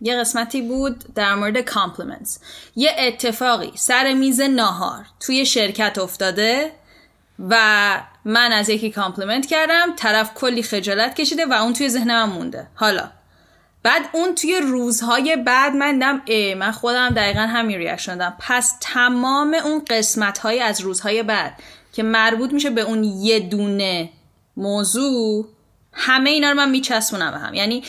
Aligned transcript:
یه 0.00 0.16
قسمتی 0.16 0.62
بود 0.62 1.04
در 1.14 1.34
مورد 1.34 1.60
compliments. 1.60 2.38
یه 2.76 2.96
اتفاقی 2.98 3.72
سر 3.74 4.14
میز 4.14 4.40
ناهار 4.40 5.04
توی 5.20 5.46
شرکت 5.46 5.98
افتاده 5.98 6.72
و 7.38 7.56
من 8.24 8.52
از 8.52 8.68
یکی 8.68 8.90
compliment 8.90 9.46
کردم 9.46 9.96
طرف 9.96 10.34
کلی 10.34 10.62
خجالت 10.62 11.14
کشیده 11.14 11.46
و 11.46 11.52
اون 11.52 11.72
توی 11.72 11.88
ذهنم 11.88 12.28
مونده. 12.28 12.66
حالا 12.74 13.10
بعد 13.82 14.08
اون 14.12 14.34
توی 14.34 14.60
روزهای 14.62 15.36
بعد 15.36 15.72
من 15.72 15.98
دیدم 15.98 16.22
ای 16.24 16.54
من 16.54 16.70
خودم 16.70 17.08
دقیقا 17.08 17.40
همین 17.40 17.78
reaction 17.78 18.16
دادم. 18.16 18.36
پس 18.38 18.74
تمام 18.80 19.54
اون 19.54 19.82
قسمت 19.90 20.38
های 20.38 20.60
از 20.60 20.80
روزهای 20.80 21.22
بعد 21.22 21.62
که 21.92 22.02
مربوط 22.02 22.52
میشه 22.52 22.70
به 22.70 22.80
اون 22.80 23.04
یه 23.04 23.40
دونه 23.40 24.10
موضوع 24.56 25.48
همه 25.92 26.30
اینا 26.30 26.50
رو 26.50 26.56
من 26.56 26.70
میچسبونم 26.70 27.30
به 27.30 27.38
هم. 27.38 27.54
یعنی 27.54 27.82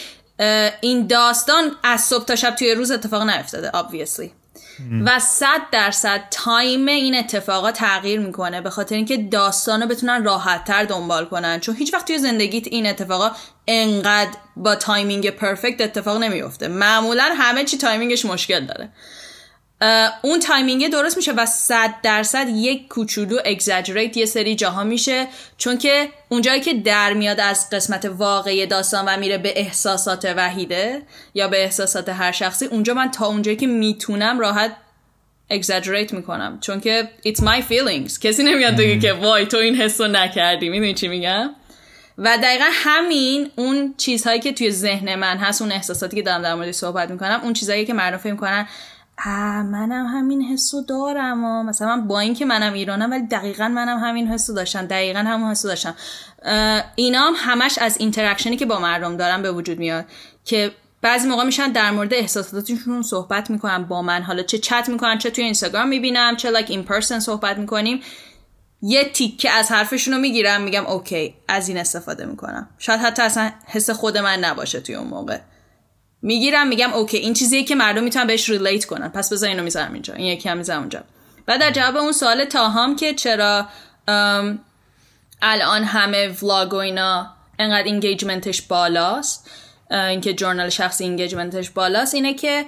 این 0.82 1.08
داستان 1.08 1.72
از 1.84 2.02
صبح 2.02 2.26
تا 2.26 2.36
شب 2.36 2.56
توی 2.56 2.76
روز 2.76 2.92
اتفاق 2.92 3.30
نیفتاده 3.30 3.72
obviously. 3.72 4.30
و 5.06 5.20
صد 5.20 5.62
درصد 5.72 6.22
time 6.32 6.86
این 6.86 7.16
اتفاقا 7.16 7.72
تغییر 7.72 8.20
می‌کنه 8.20 8.62
به 8.62 8.70
خاطر 8.70 8.96
اینکه 8.96 9.18
داستان 9.18 9.82
رو 9.82 9.88
بتونن 9.88 10.24
راحت 10.24 10.64
تر 10.64 10.84
دنبال 10.84 11.26
کنن. 11.26 11.60
چون 11.60 11.76
هیچ 11.76 11.94
وقت 11.94 12.08
توی 12.08 12.18
زندگیت 12.18 12.68
این 12.68 12.88
اتفاقا 12.88 13.32
انقدر 13.68 14.32
با 14.56 14.76
timing 14.76 15.30
perfect 15.30 15.82
اتفاق 15.82 16.18
نمیفته 16.18 16.68
معمولا 16.68 17.34
همه 17.38 17.64
چی 17.64 17.78
timing 17.78 18.14
ش 18.14 18.26
مشکل 18.26 18.66
داره. 18.66 18.90
اون 20.22 20.40
timing 20.40 20.92
درست 20.92 21.18
میشه 21.18 21.32
و 21.32 21.46
صد 21.46 21.94
درصد 22.04 22.46
یک 22.50 22.88
کوچولو 22.88 23.38
exaggerate 23.46 24.18
یه 24.18 24.26
سری 24.26 24.56
جاها 24.56 24.84
میشه 24.84 25.28
چون 25.58 25.78
که 25.78 26.10
اونجایی 26.30 26.62
که 26.62 26.74
در 26.74 27.14
میاد 27.14 27.40
از 27.40 27.70
قسمت 27.70 28.06
واقعی 28.06 28.66
داستان 28.66 29.06
و 29.08 29.18
میره 29.18 29.38
به 29.38 29.60
احساسات 29.60 30.34
وحیده 30.38 31.02
یا 31.34 31.48
به 31.48 31.64
احساسات 31.64 32.10
هر 32.10 32.32
شخصی 32.32 32.66
اونجا 32.66 32.94
من 32.94 33.12
تا 33.12 33.26
اونجایی 33.26 33.58
که 33.58 33.68
می‌تونم 33.68 34.40
راحت 34.40 34.72
اگزاجریت 35.50 36.14
می‌کنم 36.14 36.60
چون 36.62 36.80
که 36.80 37.10
it's 37.28 37.40
my 37.40 37.62
feelings. 37.72 38.20
کسی 38.20 38.44
نمیاد 38.44 38.78
بگه 38.78 39.00
که 39.00 39.14
وای 39.14 39.46
تو 39.46 39.58
این 39.58 39.76
حسو 39.76 40.08
نکردی 40.08 40.70
می‌دونی 40.70 40.94
چی 40.94 41.08
میگم؟ 41.08 41.50
و 42.18 42.38
دقیقا 42.44 42.70
همین 42.72 43.52
اون 43.56 43.94
چیزهایی 43.98 44.40
که 44.40 44.54
توی 44.54 44.72
ذهن 44.72 45.16
من 45.16 45.38
هست 45.38 45.62
اون 45.62 45.72
احساساتی 45.72 46.16
که 46.16 46.22
دارم 46.22 46.42
در 46.42 46.56
مورد 46.56 46.72
صحبت 46.72 47.12
می‌کنم 47.12 47.40
اون 47.44 47.54
چیزهایی 47.54 47.86
که 47.86 47.94
مردم 47.94 48.18
فکر 48.18 48.32
می‌کنن 48.32 48.68
منم 49.26 50.06
همین 50.06 50.42
حسو 50.42 50.82
دارم 50.82 51.44
و 51.44 51.64
مثلا 51.64 52.02
با 52.08 52.20
اینکه 52.20 52.46
منم 52.46 52.74
ایرانم 52.74 53.12
ولی 53.12 53.28
دقیقا 53.28 53.68
منم 53.68 54.00
همین 54.00 54.28
حسو 54.28 54.54
داشتم. 54.54 54.86
دقیقا 54.86 55.20
همون 55.20 55.52
حسو 55.52 55.68
داشتم. 55.68 55.96
اینا 56.96 57.22
هم 57.22 57.34
همش 57.38 57.78
از 57.78 57.98
interaction 57.98 58.53
ی 58.53 58.58
که 58.58 58.66
با 58.66 58.80
مردم 58.80 59.18
دارم 59.18 59.42
به 59.42 59.52
وجود 59.52 59.80
میاد 59.80 60.06
که 60.46 60.72
بعضی 61.02 61.28
موقع 61.28 61.44
میشن 61.44 61.72
در 61.72 61.92
مورد 61.92 62.14
احساساتشون 62.14 63.02
صحبت 63.02 63.50
می‌کنن 63.50 63.84
با 63.84 64.02
من. 64.02 64.24
حالا 64.24 64.44
چه 64.44 64.58
چت 64.58 64.90
می‌کنن 64.90 65.18
چه 65.18 65.30
توی 65.30 65.44
اینستاگرام 65.44 65.88
می‌بینم 65.88 66.36
چه 66.36 66.50
like 66.50 66.70
in 66.70 66.84
person 66.84 67.20
صحبت 67.20 67.58
می‌کنیم. 67.58 68.02
یه 68.82 69.04
تیکه 69.04 69.52
از 69.52 69.72
حرفشون 69.72 70.14
رو 70.14 70.20
می‌گیرم 70.20 70.62
میگم 70.62 70.86
OK 70.86 71.36
از 71.48 71.70
این 71.70 71.78
استفاده 71.78 72.26
می‌کنم. 72.26 72.70
شاید 72.78 73.00
حتی 73.00 73.22
اصلا 73.22 73.52
حس 73.66 73.90
خود 73.90 74.18
من 74.18 74.40
نباشه 74.40 74.80
توی 74.80 74.96
اون 74.96 75.08
موقع. 75.08 75.40
می‌گیرم 76.22 76.68
میگم 76.68 76.94
OK 76.94 77.18
این 77.18 77.34
چیزیه 77.34 77.64
که 77.64 77.76
مردم 77.76 78.04
می‌تونن 78.04 78.28
بهش 78.28 78.50
relate 78.50 78.86
کنن. 78.86 79.10
پس 79.10 79.34
بذار 79.34 79.50
اینو 79.50 79.64
می‌ذارم 79.64 79.94
اینجا. 79.94 80.14
این 80.14 80.26
یکی 80.26 80.50
هم 80.50 80.58
می‌ذارم 80.58 80.80
اونجا. 80.80 81.04
و 81.48 81.58
در 81.58 81.72
جواب 81.72 81.96
اون 81.96 82.12
سوال 82.12 82.46
تو 82.46 82.71
هم 82.71 82.96
که 82.96 83.14
چرا 83.14 83.68
الان 85.42 85.84
همه 85.84 86.28
ولاگ 86.44 86.74
و 86.74 86.78
اینا 86.78 87.34
انقدر 87.60 87.84
اینگیجمنتش 87.84 88.62
بالاست 88.62 89.52
اینکه 89.92 90.34
جورنال 90.34 90.70
شخصی 90.70 91.04
اینگیجمنتش 91.04 91.70
بالاست 91.70 92.16
اینه 92.16 92.34
که 92.34 92.66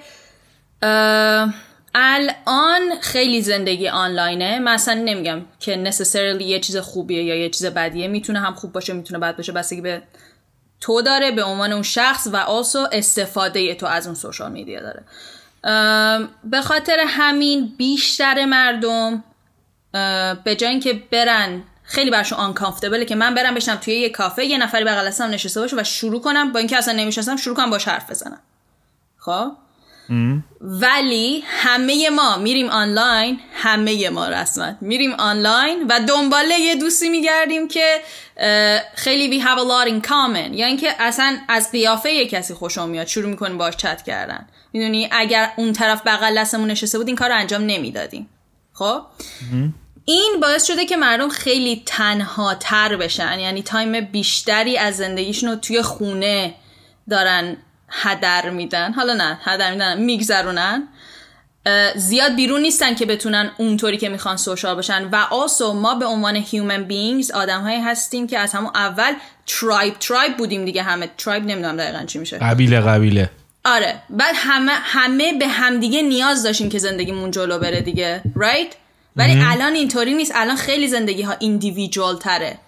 الان 1.94 3.00
خیلی 3.00 3.42
زندگی 3.42 3.88
آنلاینه. 3.88 4.58
مثلا 4.58 4.94
نمیگم 4.94 5.42
که 5.60 5.76
نسسرلی 5.76 6.44
یه 6.44 6.60
چیز 6.60 6.76
خوبیه 6.76 7.24
یا 7.24 7.34
یه 7.34 7.48
چیز 7.48 7.66
بدیه. 7.66 8.08
می‌تونه 8.08 8.40
هم 8.40 8.54
خوب 8.54 8.72
باشه 8.72 8.92
می‌تونه 8.92 9.20
بد 9.20 9.36
باشه. 9.36 9.52
بستگی 9.52 9.80
به 9.80 10.02
تو 10.80 11.02
داره 11.02 11.30
به 11.30 11.44
عنوان 11.44 11.72
اون 11.72 11.82
شخص 11.82 12.28
و 12.32 12.36
آسو 12.36 12.88
استفاده 12.92 13.74
تو 13.74 13.86
از 13.86 14.06
اون 14.06 14.14
سوشال 14.14 14.52
میدیا 14.52 14.80
داره. 14.80 15.04
به 16.44 16.60
خاطر 16.60 17.04
همین 17.08 17.74
بیشتر 17.78 18.44
مردم 18.44 19.24
به 20.44 20.56
جای 20.58 20.70
اینکه 20.70 21.02
برن 21.12 21.62
خیلی 21.82 22.10
برشون 22.10 22.38
آنکامفتبله 22.38 23.04
که 23.04 23.14
من 23.14 23.34
برم 23.34 23.54
بشنم 23.54 23.76
توی 23.76 23.94
یه 23.94 24.10
کافه 24.10 24.44
یه 24.44 24.58
نفری 24.58 24.84
بغل 24.84 25.24
نشسته 25.30 25.60
باشه 25.60 25.76
و 25.76 25.84
شروع 25.84 26.20
کنم 26.20 26.52
با 26.52 26.58
اینکه 26.58 26.76
اصلا 26.76 26.94
نمی‌شناسم 26.94 27.36
شروع 27.36 27.56
کنم 27.56 27.70
باش 27.70 27.88
حرف 27.88 28.10
بزنم. 28.10 28.40
خب؟ 29.18 29.52
ولی 30.60 31.44
همه 31.46 32.10
ما 32.10 32.36
میریم 32.36 32.68
آنلاین 32.68 33.40
همه 33.54 34.10
ما 34.10 34.28
رسمت 34.28 34.76
میریم 34.80 35.12
آنلاین 35.12 35.86
و 35.88 36.00
دنباله 36.08 36.60
یه 36.60 36.74
دوستی 36.74 37.08
میگردیم 37.08 37.68
که 37.68 38.00
خیلی 38.94 39.40
we 39.40 39.44
have 39.44 39.58
a 39.58 39.62
lot 39.62 39.90
in 39.92 40.08
common. 40.08 40.54
یا 40.54 40.66
اینکه 40.66 40.94
اصلا 40.98 41.38
از 41.48 41.72
قیافه 41.72 42.10
یه 42.10 42.26
کسی 42.26 42.54
خوشم 42.54 42.88
میاد 42.88 43.06
شروع 43.06 43.30
می‌کنیم 43.30 43.58
باش 43.58 43.76
چت 43.76 44.02
کردن. 44.02 44.48
می‌دونی؟ 44.72 45.08
اگر 45.12 45.52
اون 45.56 45.72
طرف 45.72 46.02
بغل 46.06 46.38
دستمون 46.38 46.70
نشسته 46.70 46.98
بود 46.98 47.06
این 47.06 47.16
کار 47.16 47.28
رو 47.28 47.36
انجام 47.36 47.62
نمی‌دادیم. 47.62 48.28
خب؟ 48.72 49.02
این 50.04 50.36
باعث 50.42 50.66
شده 50.66 50.86
که 50.86 50.96
مردم 50.96 51.28
خیلی 51.28 51.82
تنها 51.86 52.54
تر 52.54 52.96
بشن. 52.96 53.38
یعنی 53.38 53.62
time 53.62 54.00
بیشتری 54.00 54.78
از 54.78 54.96
زندگیشون 54.96 55.50
رو 55.50 55.56
توی 55.56 55.82
خونه 55.82 56.54
دارن 57.10 57.56
هدر 57.90 58.50
میدن. 58.50 58.92
حالا 58.92 59.14
نه 59.14 59.38
هدر 59.44 59.72
میدن 59.72 60.00
میگذرونن. 60.00 60.88
زیاد 61.96 62.34
بیرون 62.34 62.60
نیستن 62.60 62.94
که 62.94 63.06
بتونن 63.06 63.50
اونطوری 63.58 63.98
که 63.98 64.08
می‌خوان 64.08 64.36
social 64.36 64.74
باشن. 64.74 65.08
و 65.12 65.16
also 65.30 65.72
ما 65.72 65.94
به 65.94 66.06
عنوان 66.06 66.36
human 66.36 66.84
beings 66.84 67.30
آدم 67.30 67.60
هایی 67.60 67.80
هستیم 67.80 68.26
که 68.26 68.38
از 68.38 68.52
همون 68.52 68.70
اول 68.74 69.12
tribe 69.46 69.94
tribe 69.94 70.36
بودیم 70.36 70.64
دیگه. 70.64 70.82
همه 70.82 71.10
tribe 71.18 71.44
نمی‌دونم 71.44 71.76
دقیقا 71.76 72.04
چی 72.04 72.18
میشه. 72.18 72.38
قبیله 72.38 72.80
قبیله. 72.80 73.30
آره 73.64 74.02
بعد 74.10 74.34
همه 74.38 74.72
همه 74.72 75.32
به 75.32 75.48
همدیگه 75.48 76.02
نیاز 76.02 76.42
داشتیم 76.42 76.68
که 76.68 76.78
زندگیمون 76.78 77.30
جلو 77.30 77.58
بره 77.58 77.80
دیگه 77.80 78.22
right 78.34 78.68
ولی 79.16 79.40
الان 79.44 79.74
اینطوری 79.74 80.14
نیست. 80.14 80.32
الان 80.34 80.56
خیلی 80.56 80.88
زندگی 80.88 81.22
ها 81.22 81.36
ایندیویدوال 81.38 82.18
تره. 82.18 82.58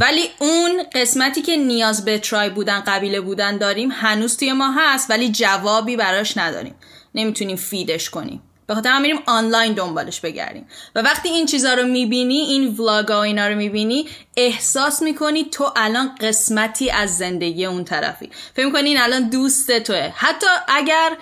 ولی 0.00 0.22
اون 0.38 0.82
قسمتی 0.94 1.42
که 1.42 1.56
نیاز 1.56 2.04
به 2.04 2.18
ترای 2.18 2.50
بودن 2.50 2.80
قبیله 2.80 3.20
بودن 3.20 3.58
داریم 3.58 3.90
هنوز 3.92 4.36
توی 4.36 4.52
ما 4.52 4.74
هست 4.76 5.10
ولی 5.10 5.28
جوابی 5.32 5.96
براش 5.96 6.36
نداریم. 6.36 6.74
نمی‌تونیم 7.14 7.56
فیدش 7.56 8.10
کنیم. 8.10 8.42
به 8.66 8.74
خاطر 8.74 8.90
هم 8.90 9.02
میریم 9.02 9.18
آنلاین 9.26 9.72
دنبالش 9.72 10.20
بگردیم. 10.20 10.66
و 10.94 11.02
وقتی 11.02 11.28
این 11.28 11.46
چیزا 11.46 11.74
رو 11.74 11.82
می‌بینی 11.82 12.34
این 12.34 12.68
ولاگ 12.68 13.08
ها 13.08 13.22
اینا 13.22 13.48
رو 13.48 13.54
می‌بینی 13.54 14.08
احساس 14.36 15.02
می‌کنی 15.02 15.44
تو 15.44 15.72
الان 15.76 16.14
قسمتی 16.20 16.90
از 16.90 17.18
زندگی 17.18 17.64
اون 17.64 17.84
طرفی. 17.84 18.30
فکر 18.54 18.66
می‌کنی 18.66 18.88
این 18.88 19.00
الان 19.00 19.28
دوست 19.28 19.78
توه. 19.78 20.12
حتی 20.16 20.46
اگر 20.68 21.16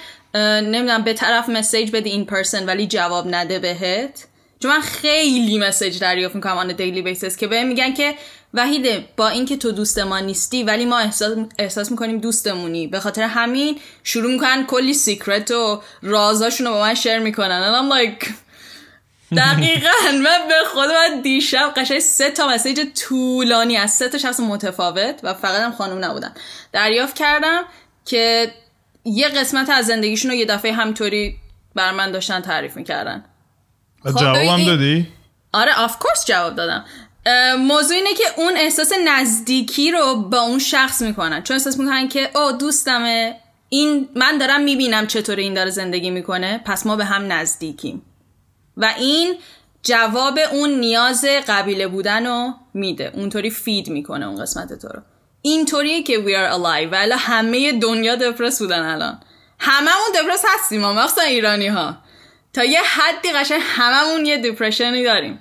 نمی‌دونم 0.61 1.03
به 1.03 1.13
طرف 1.13 1.49
message 1.49 1.91
بدی 1.91 2.11
in 2.11 2.25
person 2.25 2.67
ولی 2.67 2.87
جواب 2.87 3.35
نده 3.35 3.59
بهت. 3.59 4.25
چون 4.63 4.71
من 4.71 4.81
خیلی 4.81 5.59
message 5.59 5.99
دریافت 5.99 6.35
می‌کنم 6.35 6.57
on 6.59 6.69
daily 6.69 7.03
basis 7.03 7.37
که 7.37 7.47
بهم 7.47 7.67
میگن 7.67 7.95
که 7.95 8.15
وحیده 8.55 9.09
با 9.17 9.29
اینکه 9.29 9.57
تو 9.57 9.73
دوست 9.73 9.99
ما 9.99 10.21
نیستی 10.21 10.63
ولی 10.63 10.85
ما 10.85 10.99
احساس, 10.99 11.37
احساس 11.59 11.91
می‌کنیم 11.91 12.19
دوستمونی. 12.19 12.87
به 12.87 13.01
خاطر 13.01 13.23
همین 13.23 13.81
شروع 14.05 14.33
می‌کنن 14.33 14.67
کلی 14.67 14.95
secret 14.95 15.51
و 15.51 15.83
رازاشون 16.03 16.67
رو 16.67 16.73
با 16.73 16.81
من 16.81 16.95
share 16.95 17.19
می‌کنن. 17.19 17.63
And 17.63 17.77
I'm 17.77 17.95
like 17.97 18.33
دقیقا. 19.37 19.89
من 20.13 20.49
به 20.49 20.55
خود 20.73 20.89
من 20.91 21.21
دیشب 21.21 21.73
قشنگ 21.77 21.99
سه 21.99 22.31
تا 22.31 22.49
message 22.49 22.81
طولانی 22.95 23.77
از 23.77 23.91
سه 23.91 24.09
تا 24.09 24.19
شخص 24.19 24.41
متفاوت 24.41 25.21
و 25.23 25.35
فقط 25.35 25.61
هم 25.61 25.73
خانم 25.73 26.05
نبودن. 26.05 26.35
دریافت 26.73 27.17
کردم 27.17 27.63
که 28.05 28.53
یه 29.05 29.29
قسمت 29.29 29.71
از 29.71 29.87
زندگیشون 29.87 30.31
رو 30.31 30.37
یه 30.37 30.45
دفعه 30.45 30.73
همینطوری 30.73 31.37
بر 31.75 31.93
من 31.93 32.13
داشتن 32.13 32.41
تعریف 32.41 32.77
می‌کردن. 32.77 33.25
خب 34.05 34.21
جوابم 34.21 34.65
دادی؟ 34.65 35.09
آره 35.53 35.79
of 35.79 35.99
course 35.99 36.27
جواب 36.27 36.55
دادم. 36.55 36.85
موضوع 37.59 37.97
اینه 37.97 38.15
که 38.15 38.25
اون 38.37 38.57
احساس 38.57 38.93
نزدیکی 39.07 39.91
رو 39.91 40.15
با 40.15 40.41
اون 40.41 40.59
شخص 40.59 41.03
می‌کنن. 41.03 41.43
چون 41.43 41.55
احساس 41.55 41.79
می‌کنن 41.79 42.09
که 42.09 42.39
او 42.39 42.53
دوستمه. 42.53 43.37
این 43.69 44.09
من 44.15 44.39
دارم 44.39 44.61
می‌بینم 44.61 45.07
چطور 45.07 45.37
این 45.37 45.55
داره 45.55 45.71
زندگی 45.71 46.11
می‌کنه. 46.11 46.61
پس 46.65 46.87
ما 46.87 46.97
به 46.97 47.05
هم 47.05 47.33
نزدیکیم. 47.33 48.03
و 48.77 48.95
این 48.99 49.35
جواب 49.83 50.39
اون 50.53 50.71
نیاز 50.71 51.25
قبیله 51.49 51.87
بودن 51.87 52.27
رو 52.27 52.53
میده. 52.75 53.13
اونطوری 53.15 53.51
feed 53.51 53.89
می‌کنه 53.89 54.27
اون 54.27 54.43
قسمت 54.43 54.73
تو 54.73 54.89
رو. 54.89 55.03
اینطوریه 55.43 56.03
که 56.03 56.17
we 56.17 56.29
are 56.29 56.55
alive. 56.55 56.93
ولی 56.93 57.13
همه 57.19 57.73
دنیا 57.73 58.17
دپرس 58.17 58.59
بودن 58.59 58.83
الان. 58.83 59.21
هممون 59.59 60.23
دپرس 60.23 60.45
هستیم 60.55 60.81
ما 60.81 60.93
مخصوصا 60.93 61.23
ایرانی 61.23 61.67
ها 61.67 61.97
تا 62.53 62.65
یه 62.65 62.81
حدی 62.83 63.33
قشنگ 63.33 63.61
هممون 63.65 64.27
یه 64.27 64.39
دپرشنی 64.39 65.05
داریم. 65.05 65.41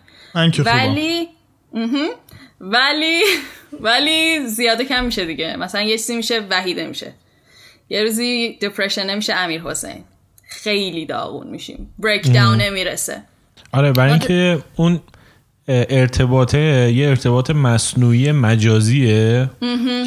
ولی 0.66 1.30
ولی 2.62 3.22
ولی 3.80 4.48
زیاده 4.48 4.86
کم 4.86 5.06
میشه 5.06 5.26
دیگه. 5.26 5.56
مثلا 5.56 5.82
یه 5.82 5.98
چیزی 5.98 6.16
میشه 6.16 6.40
وحیده 6.50 6.88
میشه. 6.88 7.14
یه 7.90 8.04
روزی 8.04 8.58
دپرشن 8.62 9.10
نمیشه 9.10 9.34
امیر 9.34 9.62
حسین. 9.62 10.04
خیلی 10.50 11.06
داغون 11.06 11.48
میشیم. 11.48 11.94
بریک 12.00 12.34
داون 12.34 12.62
نمی‌رسه. 12.62 13.22
آره 13.72 13.92
برای 13.92 14.12
اینکه 14.12 14.60
اون 14.76 15.00
ارتباطه 15.68 16.92
یه 16.96 17.10
ارتباط 17.10 17.52
مصنوعی 17.52 18.32
مجازیه 18.32 19.50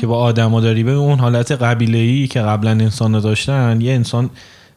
که 0.00 0.06
با 0.06 0.18
آدما 0.18 0.60
داری. 0.60 0.82
به 0.82 0.92
اون 0.92 1.18
حالت 1.18 1.52
قبیله 1.52 1.98
ای 1.98 2.26
که 2.26 2.40
قبلا 2.40 2.70
انسان 2.70 3.20
داشتن 3.20 3.80
یه 3.80 3.92
انسان 3.92 4.30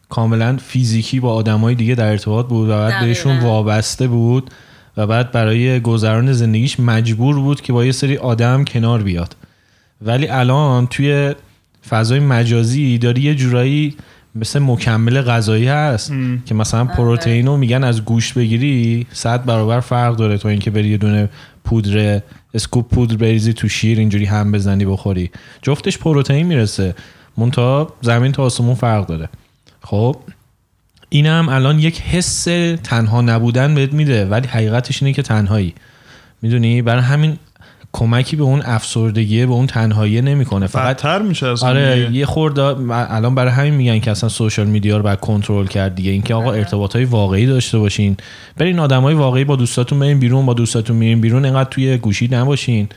کاملا 0.09 0.57
فیزیکی 0.57 1.19
با 1.19 1.33
آدمای 1.33 1.75
دیگه 1.75 1.95
در 1.95 2.09
ارتباط 2.09 2.47
بود 2.47 2.69
و 2.69 2.71
بعد 2.71 3.05
بهشون 3.05 3.39
وابسته 3.39 4.07
بود. 4.07 4.51
و 4.97 5.07
بعد 5.07 5.31
برای 5.31 5.79
گذران 5.79 6.33
زندگیش 6.33 6.79
مجبور 6.79 7.35
بود 7.35 7.61
که 7.61 7.73
با 7.73 7.85
یه 7.85 7.91
سری 7.91 8.17
آدم 8.17 8.63
کنار 8.65 9.03
بیاد. 9.03 9.35
ولی 10.01 10.27
الان 10.27 10.87
توی 10.87 11.35
فضای 11.89 12.19
مجازی 12.19 12.97
داری 12.97 13.21
یه 13.21 13.35
جورایی 13.35 13.95
مثل 14.35 14.59
مکمل 14.59 15.21
غذایی 15.21 15.67
هست 15.67 16.13
که 16.45 16.55
مثلا 16.55 16.79
آره. 16.79 16.95
پروتئین 16.95 17.45
رو 17.45 17.57
میگن 17.57 17.83
از 17.83 18.05
گوشت 18.05 18.33
بگیری 18.33 19.07
صد 19.11 19.45
برابر 19.45 19.79
فرق 19.79 20.15
داره 20.15 20.37
تو 20.37 20.47
اینکه 20.47 20.71
بری 20.71 20.89
یه 20.89 20.97
دونه 20.97 21.29
پودر 21.63 22.21
اسکوپ 22.53 22.89
پودر 22.89 23.17
بریزی 23.17 23.53
تو 23.53 23.69
شیر 23.69 23.99
اینجوری 23.99 24.25
هم 24.25 24.51
بزنی 24.51 24.85
بخوری. 24.85 25.31
جفتش 25.61 25.97
پروتئین 25.97 26.45
می‌رسه. 26.47 26.95
مونتا 27.37 27.93
زمین 28.01 28.31
تا 28.31 28.43
آسمون 28.43 28.75
فرق 28.75 29.07
داره. 29.07 29.29
خب 29.81 30.15
این 31.13 31.25
هم 31.25 31.49
الان 31.49 31.79
یک 31.79 32.01
حس 32.01 32.43
تنها 32.83 33.21
نبودن 33.21 33.75
بهت 33.75 33.93
میده 33.93 34.25
ولی 34.25 34.47
حقیقتش 34.47 35.03
اینه 35.03 35.13
که 35.13 35.21
تنهایی. 35.21 35.73
می‌دونی؟ 36.41 36.81
برای 36.81 37.01
همین 37.01 37.37
کمکی 37.91 38.35
به 38.35 38.43
اون 38.43 38.61
افسردگی 38.65 39.45
به 39.45 39.51
اون 39.51 39.67
تنهایی 39.67 40.21
نمی‌کنه. 40.21 40.67
فقط 40.67 40.97
تر 40.97 41.21
میشه 41.21 41.47
اصلا 41.47 41.69
آره 41.69 42.09
یه 42.13 42.25
خورده 42.25 42.61
الان 42.91 43.35
برای 43.35 43.51
همین 43.51 43.73
میگن 43.73 43.99
که 43.99 44.11
اصلا 44.11 44.29
سوشال 44.29 44.67
میدیا 44.67 44.97
رو 44.97 45.03
باید 45.03 45.19
کنترل 45.19 45.67
کرد 45.67 45.95
دیگه. 45.95 46.11
اینکه 46.11 46.33
آقا 46.33 46.51
ارتباط 46.51 46.95
های 46.95 47.05
واقعی 47.05 47.45
داشته 47.45 47.77
باشین. 47.77 48.17
برین 48.57 48.79
های 48.79 49.13
واقعی 49.13 49.43
با 49.43 49.55
دوستاتون 49.55 49.99
برین 49.99 50.19
بیرون 50.19 50.45
با 50.45 50.53
دوستاتون 50.53 50.95
میرین 50.95 51.21
بیرون 51.21 51.45
اینقدر 51.45 51.69
توی 51.69 51.97
گوشی 51.97 52.27
نباشین. 52.31 52.89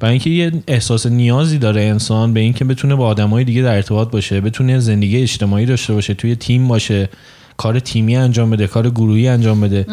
برای 0.00 0.12
اینکه 0.12 0.30
یه 0.30 0.52
احساس 0.68 1.06
نیازی 1.06 1.58
داره 1.58 1.82
انسان 1.82 2.32
به 2.32 2.40
اینکه 2.40 2.64
بتونه 2.64 2.94
با 2.94 3.14
های 3.14 3.44
دیگه 3.44 3.62
در 3.62 3.74
ارتباط 3.74 4.10
باشه 4.10 4.40
بتونه 4.40 4.78
زندگی 4.78 5.22
اجتماعی 5.22 5.66
داشته 5.66 5.94
باشه 5.94 6.14
توی 6.14 6.36
تیم 6.36 6.68
باشه. 6.68 7.08
کار 7.58 7.78
تیمی 7.78 8.16
انجام 8.16 8.50
بده 8.50 8.66
کار 8.66 8.90
گروهی 8.90 9.28
انجام 9.28 9.60
بده. 9.60 9.86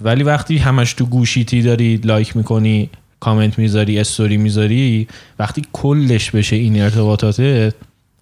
ولی 0.00 0.22
وقتی 0.22 0.58
همش 0.58 0.94
تو 0.94 1.06
گوشیتی 1.06 1.62
داری 1.62 1.96
لایک 1.96 2.36
می‌کنی 2.36 2.90
کامنت 3.20 3.58
می‌ذاری 3.58 3.98
استوری 3.98 4.36
می‌ذاری 4.36 5.08
وقتی 5.38 5.62
کلش 5.72 6.30
بشه 6.30 6.56
این 6.56 6.82
ارتباطاتت 6.82 7.74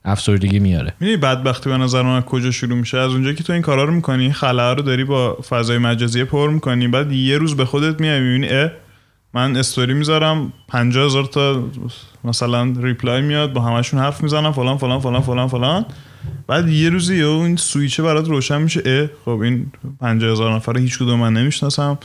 افسردگی 0.04 0.58
میاره. 0.58 0.94
می‌دونی 1.00 1.16
بدبختی 1.16 1.70
به 1.70 1.76
نظر 1.76 2.02
من 2.02 2.20
کجا 2.20 2.50
شروع 2.50 2.78
میشه؟ 2.78 2.98
از 2.98 3.12
اونجایی 3.12 3.36
که 3.36 3.44
تو 3.44 3.52
این 3.52 3.62
کارا 3.62 3.84
رو 3.84 3.94
می‌کنی 3.94 4.32
خلا 4.32 4.72
رو 4.72 4.82
داری 4.82 5.04
با 5.04 5.38
فضای 5.48 5.78
مجازی 5.78 6.24
پر 6.24 6.50
می‌کنی 6.50 6.88
بعد 6.88 7.12
یه 7.12 7.38
روز 7.38 7.56
به 7.56 7.64
خودت 7.64 8.00
میای 8.00 8.20
می‌بینی 8.20 8.68
من 9.34 9.56
استوری 9.56 9.94
می‌ذارم 9.94 10.52
50 10.68 11.06
هزار 11.06 11.24
تا 11.24 11.64
مثلا 12.24 12.74
ریپلای 12.80 13.22
میاد 13.22 13.52
با 13.52 13.60
همشون 13.60 14.00
حرف 14.00 14.22
می‌زنم 14.22 14.52
فلان 14.52 14.78
فلان 14.78 15.00
فلان 15.00 15.20
فلان 15.20 15.48
فلان. 15.48 15.86
بعد 16.46 16.68
یه 16.68 16.90
روزی 16.90 17.22
اون 17.22 17.56
سویچه 17.56 18.02
برات 18.02 18.28
روشن 18.28 18.62
میشه. 18.62 18.82
اه 18.86 19.08
خب 19.24 19.40
این 19.40 19.72
50 20.00 20.32
هزار 20.32 20.54
نفر 20.54 20.78
هیچ 20.78 20.98
کدوم 20.98 21.20
من 21.20 21.32
نمی‌شناسم. 21.32 21.98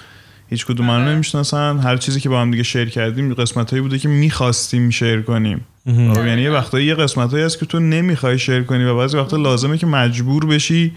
هیچ 0.50 0.66
کدوم 0.66 0.86
منو 0.86 1.02
آره. 1.02 1.12
نمی‌شناسن. 1.12 1.78
هر 1.78 1.98
چیزی 1.98 2.20
که 2.20 2.30
با 2.30 2.42
هم 2.42 2.52
دیگه 2.52 2.64
شیر 2.64 2.90
کردیم 2.90 3.34
قسمت 3.34 3.70
هایی 3.70 3.82
بوده 3.82 4.00
که 4.00 4.08
می‌خواستیم 4.08 4.90
شیر 4.90 5.22
کنیم. 5.22 5.62
خب، 5.86 6.26
یعنی 6.26 6.42
یه 6.42 6.52
وقتایی 6.52 6.86
یه 6.86 6.96
قسمت 6.96 7.32
هایی 7.32 7.46
هست 7.46 7.60
که 7.60 7.66
تو 7.66 7.80
نمی‌خوای 7.80 8.40
شیر 8.40 8.64
کنی 8.64 8.84
و 8.84 8.98
بعضی 8.98 9.18
وقتا 9.18 9.38
لازمه 9.38 9.78
که 9.78 9.86
مجبور 9.86 10.46
بشی 10.46 10.92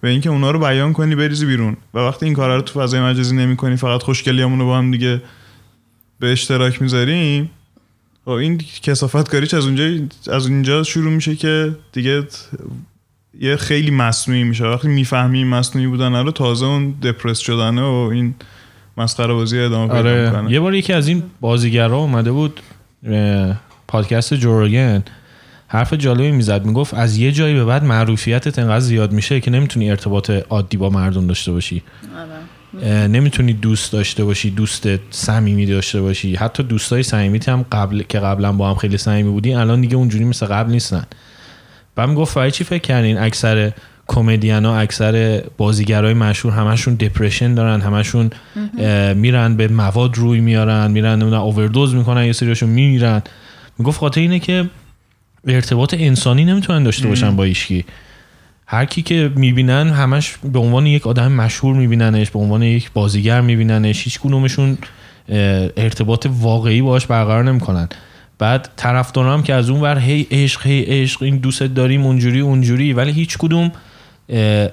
به 0.00 0.08
اینکه 0.08 0.30
اونا 0.30 0.50
رو 0.50 0.58
بیان 0.58 0.92
کنی 0.92 1.14
بریزی 1.14 1.46
بیرون. 1.46 1.76
و 1.94 1.98
وقتی 1.98 2.26
این 2.26 2.34
کارا 2.34 2.56
رو 2.56 2.62
تو 2.62 2.80
فضای 2.80 3.00
مجازی 3.00 3.36
نمی‌کنی 3.36 3.76
فقط 3.76 4.02
خوشگلیامونو 4.02 4.66
با 4.66 4.78
هم 4.78 4.90
دیگه 4.90 5.22
به 6.18 6.32
اشتراک 6.32 6.82
می‌ذاریم 6.82 7.50
این 8.30 8.58
کسافت 8.82 9.30
کاریش 9.30 9.54
از 9.54 9.64
اونجا 9.64 9.84
از 10.32 10.46
اونجا 10.46 10.82
شروع 10.82 11.12
میشه 11.12 11.36
که 11.36 11.76
دیگه 11.92 12.22
یه 13.40 13.56
خیلی 13.56 13.90
مصنوعی 13.90 14.44
میشه 14.44 14.64
وقتی 14.64 14.88
می‌فهمی 14.88 15.44
مصنوعی 15.44 15.86
بودن 15.86 16.24
رو 16.24 16.30
تازه 16.30 16.66
اون 16.66 16.90
دپرس 16.90 17.38
شدنه 17.38 17.82
و 17.82 18.08
این 18.12 18.34
مسخره 18.96 19.34
بازی 19.34 19.58
ادامه 19.58 19.94
پیدا 19.94 20.38
آره. 20.38 20.52
یه 20.52 20.60
بار 20.60 20.74
یکی 20.74 20.92
از 20.92 21.08
این 21.08 21.22
بازیگرا 21.40 21.96
اومده 21.96 22.32
بود 22.32 22.60
پادکست 23.88 24.34
جوروگن 24.34 25.02
حرف 25.68 25.92
جالبی 25.92 26.30
می‌زد 26.30 26.64
می‌گفت 26.64 26.94
از 26.94 27.16
یه 27.16 27.32
جایی 27.32 27.54
به 27.54 27.64
بعد 27.64 27.84
معروفیتت 27.84 28.58
انقدر 28.58 28.80
زیاد 28.80 29.12
میشه 29.12 29.40
که 29.40 29.50
نمی‌تونی 29.50 29.90
ارتباط 29.90 30.30
عادی 30.30 30.76
با 30.76 30.90
مردم 30.90 31.26
داشته 31.26 31.52
باشی 31.52 31.82
آره. 32.16 32.37
نمی‌تونی 33.08 33.52
دوست 33.52 33.92
داشته 33.92 34.24
باشی 34.24 34.50
دوست 34.50 34.88
صمیمی 35.10 35.66
داشته 35.66 36.00
باشی. 36.00 36.34
حتی 36.34 36.62
دوستای 36.62 37.02
صمیمیت 37.02 37.48
هم 37.48 37.66
قبل 37.72 38.02
که 38.02 38.18
قبلا 38.18 38.52
با 38.52 38.70
هم 38.70 38.74
خیلی 38.74 38.98
صمیمی 38.98 39.30
بودی 39.30 39.54
الان 39.54 39.80
دیگه 39.80 39.96
اونجوری 39.96 40.24
مثل 40.24 40.46
قبل 40.46 40.70
نیستن. 40.70 41.04
بعد 41.96 42.08
می‌گفت 42.08 42.48
چی 42.48 42.64
فکر 42.64 42.82
کردین 42.82 43.18
اکثر 43.18 43.72
کمدین 44.08 44.64
ها 44.64 44.78
اکثر 44.78 45.42
بازیگرای 45.56 46.14
مشهور 46.14 46.54
همشون 46.54 46.94
دپرشن 46.94 47.54
دارن 47.54 47.80
همشون 47.80 48.30
میرن 49.14 49.56
به 49.56 49.68
مواد 49.68 50.16
روی 50.16 50.40
میارن 50.40 50.90
میرن 50.90 51.22
اووردوز 51.22 51.94
می‌کنن 51.94 52.24
یه 52.24 52.32
سریاشون 52.32 52.68
میمیرن. 52.68 53.22
می‌گفت 53.78 54.00
خاطر 54.00 54.20
اینه 54.20 54.38
که 54.38 54.64
ارتباط 55.46 55.94
انسانی 55.98 56.44
نمی‌تونن 56.44 56.82
داشته 56.82 57.08
باشن 57.08 57.36
با 57.36 57.44
ایشکی 57.44 57.84
هر 58.70 58.84
کی 58.84 59.02
که 59.02 59.30
می‌بینن 59.36 59.90
همش 59.90 60.36
به 60.52 60.58
عنوان 60.58 60.86
یک 60.86 61.06
آدم 61.06 61.32
مشهور 61.32 61.76
میبیننش 61.76 62.30
به 62.30 62.38
عنوان 62.38 62.62
یک 62.62 62.90
بازیگر 62.92 63.40
میبیننش 63.40 64.04
هیچ 64.04 64.20
کدومشون 64.20 64.78
ارتباط 65.76 66.26
واقعی 66.30 66.82
باش 66.82 67.06
برقرار 67.06 67.44
نمی‌کنن. 67.44 67.88
بعد 68.38 68.70
طرفدارا 68.76 69.34
هم 69.34 69.42
که 69.42 69.54
از 69.54 69.70
اون 69.70 69.80
ور 69.80 69.98
هی 69.98 70.26
عشق 70.30 70.66
هی 70.66 70.82
عشق 70.82 71.22
این 71.22 71.36
دوست 71.36 71.62
داریم 71.62 72.06
اونجوری 72.06 72.40
اونجوری. 72.40 72.92
ولی 72.92 73.12
هیچ 73.12 73.38
کدوم 73.38 73.72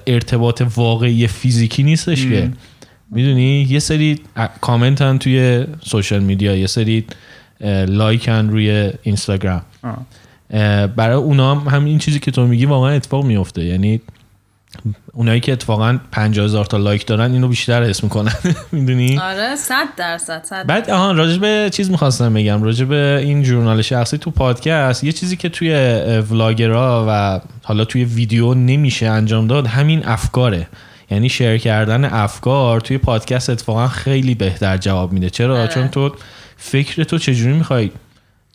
ارتباط 0.06 0.62
واقعی 0.76 1.26
فیزیکی 1.26 1.82
نیستش 1.82 2.26
که. 2.26 2.50
می‌دونی؟ 3.10 3.66
یه 3.70 3.78
سری 3.78 4.20
کامنت 4.60 5.18
توی 5.18 5.64
سوشال 5.84 6.20
میدیا 6.20 6.56
یه 6.56 6.66
سری 6.66 7.04
لایکن 7.88 8.48
روی 8.48 8.90
اینستاگرام. 9.02 9.62
برای 10.96 11.16
اونا 11.16 11.54
هم 11.54 11.68
همین 11.68 11.98
چیزی 11.98 12.20
که 12.20 12.30
تو 12.30 12.46
میگی 12.46 12.66
واقعا 12.66 12.90
اتفاق 12.90 13.24
میفته 13.24 13.64
یعنی 13.64 14.00
اونایی 15.12 15.40
که 15.40 15.52
اتفاقا 15.52 15.98
50 16.12 16.44
هزار 16.44 16.64
تا 16.64 16.76
لایک 16.76 17.06
دارن 17.06 17.32
اینو 17.32 17.48
بیشتر 17.48 17.82
اسم 17.82 18.06
می‌کنن. 18.06 18.32
می‌دونی؟ 18.72 19.18
آره 19.18 19.56
100 19.56 19.74
درصد 19.96 20.66
بعد 20.66 20.90
آهان 20.90 21.16
راجع 21.16 21.38
به 21.38 21.70
چیز 21.72 21.90
می‌خواستم 21.90 22.34
بگم. 22.34 22.62
راجع 22.62 22.84
به 22.84 23.20
این 23.22 23.44
ژورنال 23.44 23.82
شخصی 23.82 24.18
تو 24.18 24.30
پادکست 24.30 25.04
یه 25.04 25.12
چیزی 25.12 25.36
که 25.36 25.48
توی 25.48 25.70
ولاگرا 26.30 27.06
و 27.08 27.40
حالا 27.62 27.84
توی 27.84 28.04
ویدیو 28.04 28.54
نمیشه 28.54 29.06
انجام 29.06 29.46
داد 29.46 29.66
همین 29.66 30.06
افکاره. 30.06 30.68
یعنی 31.10 31.28
شیر 31.28 31.56
کردن 31.56 32.04
افکار 32.04 32.80
توی 32.80 32.98
پادکست 32.98 33.50
اتفاقا 33.50 33.88
خیلی 33.88 34.34
بهتر 34.34 34.76
جواب 34.76 35.12
میده. 35.12 35.30
چرا؟ 35.30 35.58
آره. 35.58 35.68
چون 35.68 35.88
تو 35.88 36.12
فکر 36.56 37.04
تو 37.04 37.18
چجوری 37.18 37.52
می‌خوای 37.52 37.90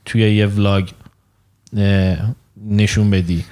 توی 0.06 0.36
یه 0.36 0.48
ولاگ 0.48 0.88
نشون 2.70 3.10
بدی. 3.10 3.44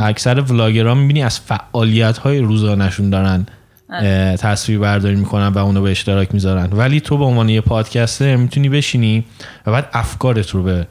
اکثر 0.00 0.40
ولاگرها 0.40 0.94
می‌بینی 0.94 1.22
از 1.22 1.40
فعالیت 1.40 2.18
های 2.18 2.38
روزانشون 2.38 3.10
دارن 3.10 3.46
آره. 3.92 4.36
تصویر 4.40 4.78
برداری 4.78 5.16
می‌کنن 5.16 5.48
و 5.48 5.58
اونو 5.58 5.82
به 5.82 5.90
اشتراک 5.90 6.34
می‌ذارن. 6.34 6.68
ولی 6.72 7.00
تو 7.00 7.18
به 7.18 7.24
عنوان 7.24 7.48
یه 7.48 7.60
پادکستر 7.60 8.36
می‌تونی 8.36 8.68
بشینی 8.68 9.24
و 9.66 9.72
بعد 9.72 9.88
افکارت 9.92 10.50
رو 10.50 10.62
به 10.62 10.86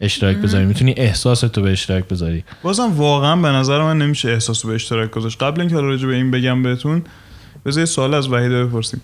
اشتراک 0.00 0.36
بذاری. 0.36 0.66
می‌تونی 0.66 0.94
احساست 0.96 1.58
رو 1.58 1.62
به 1.62 1.72
اشتراک 1.72 2.08
بذاری. 2.08 2.44
بازم 2.62 2.92
واقعا 2.92 3.36
به 3.36 3.48
نظر 3.48 3.82
من 3.82 3.98
نمیشه 3.98 4.28
احساس 4.28 4.64
رو 4.64 4.68
به 4.68 4.74
اشتراک 4.74 5.10
گذاشت. 5.10 5.42
قبل 5.42 5.60
اینکه 5.60 5.76
راجع 5.76 6.06
به 6.06 6.14
این 6.14 6.30
بگم 6.30 6.62
بهتون 6.62 7.02
بذار 7.66 7.84
سوال 7.84 8.14
از 8.14 8.28
وحیده 8.28 8.64
بپرسیم. 8.64 9.00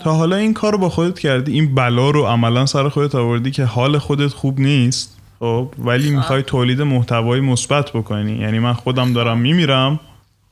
تا 0.00 0.14
حالا 0.14 0.36
این 0.36 0.54
کار 0.54 0.72
رو 0.72 0.78
با 0.78 0.88
خودت 0.88 1.18
کردی؟ 1.18 1.52
این 1.52 1.74
بلا 1.74 2.10
رو 2.10 2.24
عملا 2.24 2.66
سر 2.66 2.88
خودت 2.88 3.14
آوردی 3.14 3.50
که 3.50 3.64
حال 3.64 3.98
خودت 3.98 4.32
خوب 4.32 4.60
نیست؟ 4.60 5.19
خب 5.40 5.68
ولی 5.78 6.10
می‌خوای 6.10 6.42
تولید 6.42 6.82
محتوای 6.82 7.40
مثبت 7.40 7.90
بکنی. 7.92 8.32
یعنی 8.32 8.58
من 8.58 8.72
خودم 8.72 9.12
دارم 9.12 9.38
میمیرم 9.38 10.00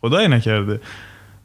خدای 0.01 0.29
نکرده. 0.29 0.81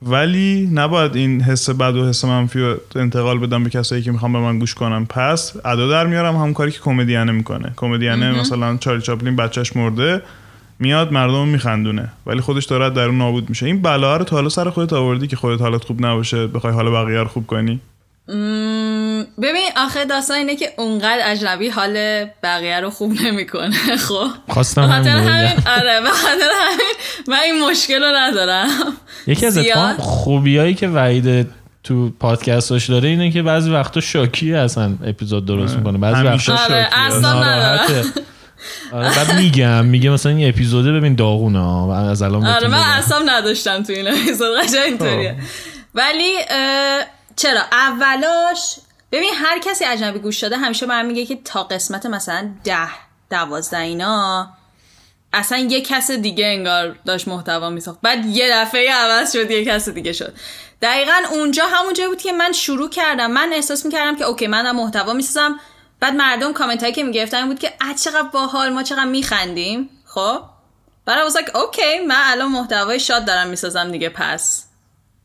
ولی 0.01 0.69
نباید 0.73 1.15
این 1.15 1.41
حس 1.41 1.69
بد 1.69 1.95
و 1.95 2.07
حس 2.09 2.25
منفی 2.25 2.59
رو 2.59 2.75
انتقال 2.95 3.39
بدم 3.39 3.63
به 3.63 3.69
کسایی 3.69 4.01
که 4.01 4.11
می‌خوام 4.11 4.33
به 4.33 4.39
من 4.39 4.59
گوش 4.59 4.73
کنم 4.73 5.05
پس 5.05 5.53
ادا 5.65 5.87
در 5.87 6.07
میارم 6.07 6.35
هم 6.35 6.53
کاری 6.53 6.71
که 6.71 6.79
کمدینه 6.79 7.31
می‌کنه. 7.31 7.73
کمدینه 7.75 8.39
مثلا 8.39 8.77
چارلی 8.77 9.01
چاپلین 9.01 9.35
بچهش 9.35 9.75
مرده 9.75 10.21
میاد 10.79 11.11
مردم 11.11 11.47
میخندونه. 11.47 12.11
ولی 12.25 12.41
خودش 12.41 12.65
داره 12.65 12.89
در 12.89 13.05
اون 13.05 13.17
نابود 13.17 13.49
میشه. 13.49 13.65
این 13.65 13.81
بلا 13.81 14.17
رو 14.17 14.23
تا 14.23 14.35
حالا 14.35 14.49
سر 14.49 14.69
خودت 14.69 14.93
آوردی 14.93 15.27
که 15.27 15.35
خودت 15.35 15.61
حالت 15.61 15.83
خوب 15.83 16.05
نباشه 16.05 16.47
بخوای 16.47 16.73
حال 16.73 16.89
بقیه 16.89 17.19
رو 17.19 17.27
خوب 17.27 17.47
کنی؟ 17.47 17.79
ببین 19.41 19.69
آخه 19.77 20.05
داستان 20.05 20.37
اینه 20.37 20.55
که 20.55 20.69
اونقدر 20.77 21.19
اجنبی 21.23 21.69
حال 21.69 22.25
بقیه 22.43 22.79
رو 22.79 22.89
خوب 22.89 23.13
نمی‌کنه 23.21 23.97
خب؟ 23.97 24.27
خواستم 24.49 24.81
همین 24.81 25.07
همین. 25.07 25.51
آره 25.79 26.01
به 26.01 26.09
خاطر 26.09 26.49
همین 26.71 26.95
من 27.27 27.39
این 27.43 27.69
مشکل 27.69 28.03
رو 28.03 28.11
ندارم. 28.15 28.67
یکی 29.27 29.45
از. 29.45 29.57
اتفاق 29.57 29.97
خوبیایی 29.97 30.73
که 30.73 30.87
وحید 30.87 31.47
تو 31.83 32.09
پادکستاش 32.09 32.89
داره 32.89 33.09
اینه 33.09 33.31
که 33.31 33.41
بعضی 33.41 33.69
وقتا 33.69 34.01
شاکی 34.01 34.53
اصلا 34.53 34.93
اپیزود 35.05 35.45
درست 35.45 35.75
می‌کنه. 35.75 35.97
بعضی 35.97 36.21
وقتا 36.21 36.53
آره 36.53 36.67
شاکی 36.67 36.73
اصلا 36.73 37.19
ندارم 37.19 37.43
ناراحته. 37.43 38.03
آره 38.93 39.15
بعد 39.15 39.35
میگم 39.35 39.85
میگه 39.85 40.09
مثلا 40.09 40.31
این 40.31 40.49
اپیزوده 40.49 40.91
ببین 40.91 41.15
داغونه 41.15 41.59
ها 41.59 41.87
و 41.87 41.91
از 41.91 42.21
الان 42.21 42.45
آره 42.45 42.67
من. 42.67 42.77
اصلا 42.77 43.19
نداشتم 43.25 43.83
تو 43.83 43.93
این 43.93 44.07
اپیزود 44.07 44.59
قشنگ 44.63 44.81
اینطوریه. 44.85 45.35
ولی 45.95 46.33
اه، 46.49 47.05
چرا؟ 47.35 47.61
اولاش 47.71 48.79
ببین 49.11 49.33
هر 49.35 49.59
کسی 49.59 49.85
اجنبی 49.85 50.19
گوش 50.19 50.39
داده 50.39 50.57
همیشه 50.57 50.85
من 50.85 51.05
میگه 51.05 51.25
که 51.25 51.35
تا 51.35 51.63
قسمت 51.63 52.05
مثلا 52.05 52.51
ده 52.63 52.89
دوازده 53.29 53.79
اینا 53.79 54.49
اصلا 55.33 55.57
یه 55.57 55.81
کس 55.81 56.11
دیگه 56.11 56.45
انگار 56.45 56.95
داشت 57.05 57.27
محتوا 57.27 57.69
میساخت. 57.69 57.99
بعد 58.01 58.25
یه 58.25 58.49
دفعه 58.51 58.93
عوض 58.93 59.33
شد 59.33 59.51
یه 59.51 59.65
کس 59.65 59.89
دیگه 59.89 60.13
شد. 60.13 60.33
دقیقا 60.81 61.13
اونجا 61.31 61.67
همون 61.67 61.93
جایی 61.93 62.09
بود 62.09 62.21
که 62.21 62.31
من 62.31 62.51
شروع 62.51 62.89
کردم. 62.89 63.31
من 63.31 63.53
احساس 63.53 63.85
می‌کردم 63.85 64.15
که 64.15 64.23
اوکی 64.23 64.47
من 64.47 64.71
محتوا 64.71 65.13
می‌سازم. 65.13 65.59
بعد 65.99 66.13
مردم 66.13 66.53
کامنت 66.53 66.81
هایی 66.81 66.93
که 66.93 67.03
می‌گرفتن 67.03 67.47
بود 67.47 67.59
که 67.59 67.73
اه 67.81 67.93
چقدر 67.95 68.21
باحال 68.21 68.69
ما 68.69 68.83
چقدر 68.83 69.05
میخندیم. 69.05 69.89
خب؟ 70.05 70.41
like 71.07 71.55
OK 71.55 71.99
من 72.07 72.21
الان 72.25 72.51
محتوای 72.51 72.99
شاد 72.99 73.25
دارم 73.25 73.47
می‌سازم 73.47 73.91
دیگه 73.91 74.09
پس. 74.09 74.65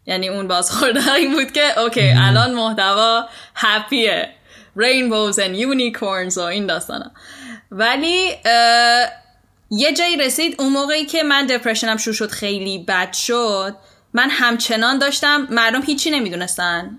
یعنی 0.08 0.28
اون 0.28 0.48
بازخورده 0.48 1.12
این 1.20 1.32
بود 1.32 1.52
که 1.52 1.80
OK 1.80 2.12
الان 2.16 2.54
محتوا 2.54 3.24
happy 3.54 4.16
ه 4.16 4.28
rainbows 4.78 5.34
and 5.34 5.56
unicorns 5.58 6.36
و 6.36 6.40
این 6.40 6.66
داستانا. 6.66 7.10
ولی 7.70 8.30
یه 9.70 9.92
جایی 9.92 10.16
رسید 10.16 10.60
اون 10.60 10.72
موقعی 10.72 11.04
که 11.04 11.22
من 11.22 11.46
depression 11.46 11.92
م 11.92 11.96
شروع 11.96 12.14
شد 12.14 12.30
خیلی 12.30 12.78
بد 12.78 13.12
شد 13.12 13.76
من 14.12 14.30
همچنان 14.30 14.98
داشتم. 14.98 15.46
مردم 15.50 15.82
هیچی 15.82 16.10
نمی‌دونستن. 16.10 16.98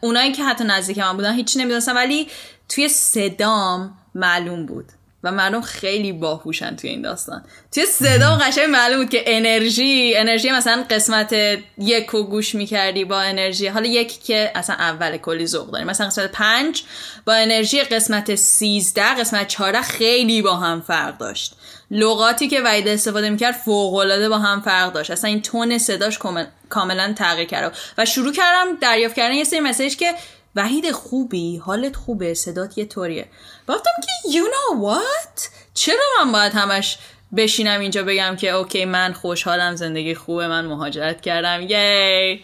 اونایی 0.00 0.32
که 0.32 0.44
حتی 0.44 0.64
نزدیک 0.64 0.98
من 0.98 1.16
بودن 1.16 1.34
هیچی 1.34 1.58
نمی‌دونستن 1.58 1.94
ولی 1.94 2.28
توی 2.68 2.88
صدام 2.88 3.98
معلوم 4.14 4.66
بود. 4.66 4.86
و 5.24 5.32
مردم 5.32 5.60
خیلی 5.60 6.12
باهوشن 6.12 6.76
توی 6.76 6.90
این 6.90 7.02
داستان. 7.02 7.44
توی 7.74 7.86
صدام 7.86 8.38
قشنگ 8.38 8.64
معلوم 8.64 8.98
بود 8.98 9.10
که 9.10 9.24
انرژی 9.26 10.14
انرژی 10.16 10.50
مثلا 10.50 10.84
قسمت 10.90 11.32
یک 11.78 12.06
رو 12.06 12.22
گوش 12.22 12.54
می‌کردی 12.54 13.04
با 13.04 13.20
انرژی. 13.20 13.66
حالا 13.66 13.86
یکی 13.86 14.20
که 14.20 14.52
اصلا 14.54 14.76
اول 14.76 15.16
کلی 15.16 15.46
ذوق 15.46 15.70
داریم 15.70 15.86
مثلا 15.86 16.06
قسمت 16.06 16.32
پنج 16.32 16.82
با 17.26 17.34
انرژی 17.34 17.82
قسمت 17.82 18.34
سیزده 18.34 19.14
قسمت 19.14 19.48
چهارده 19.48 19.82
خیلی 19.82 20.42
با 20.42 20.56
هم 20.56 20.80
فرق 20.80 21.18
داشت. 21.18 21.54
لغاتی 21.90 22.48
که 22.48 22.60
وحید 22.60 22.88
استفاده 22.88 23.30
می‌کرد 23.30 23.54
فوقالعاده 23.54 24.28
با 24.28 24.38
هم 24.38 24.60
فرق 24.60 24.92
داشت. 24.92 25.10
اصلا 25.10 25.30
این 25.30 25.42
تون 25.42 25.78
صداش 25.78 26.18
کامل- 26.18 26.46
کاملا 26.68 27.14
تغییر 27.18 27.48
کرد. 27.48 27.76
و 27.98 28.04
شروع 28.04 28.32
کردم 28.32 28.76
دریافت 28.80 29.14
کردن 29.14 29.34
یه 29.34 29.44
سری 29.44 29.60
مسیج 29.60 29.96
که 29.96 30.14
وحید 30.56 30.90
خوبی؟ 30.90 31.56
حالت 31.56 31.96
خوبه؟ 31.96 32.34
صدات 32.34 32.78
یه 32.78 32.84
طوریه. 32.84 33.26
گفتم 33.68 33.90
که 34.02 34.30
you 34.38 34.42
know 34.42 34.84
what 34.84 35.42
چرا 35.74 35.96
من 36.24 36.32
باید 36.32 36.52
همش 36.54 36.98
بشینم 37.36 37.80
اینجا 37.80 38.02
بگم 38.02 38.36
که 38.36 38.50
اوکی 38.50 38.84
من 38.84 39.12
خوشحالم 39.12 39.76
زندگی 39.76 40.14
خوبه 40.14 40.48
من 40.48 40.66
مهاجرت 40.66 41.20
کردم. 41.20 41.60
یی! 41.68 42.40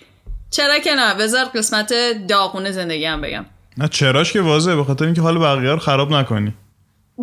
چرا 0.50 0.79
که 0.79 0.95
نه؟ 0.95 1.15
بذار 1.15 1.45
قسمت 1.45 1.93
داغون 2.29 2.71
زندگی 2.71 3.05
هم 3.05 3.21
بگم. 3.21 3.47
نه 3.79 3.88
چراش 3.88 4.33
که 4.33 4.41
واضحه 4.41 4.77
به 4.77 4.85
خاطر 4.85 5.05
اینکه 5.05 5.21
حال 5.23 5.38
بقیه 5.38 5.71
رو 5.71 5.79
خراب 5.79 6.12
نکنی. 6.12 6.55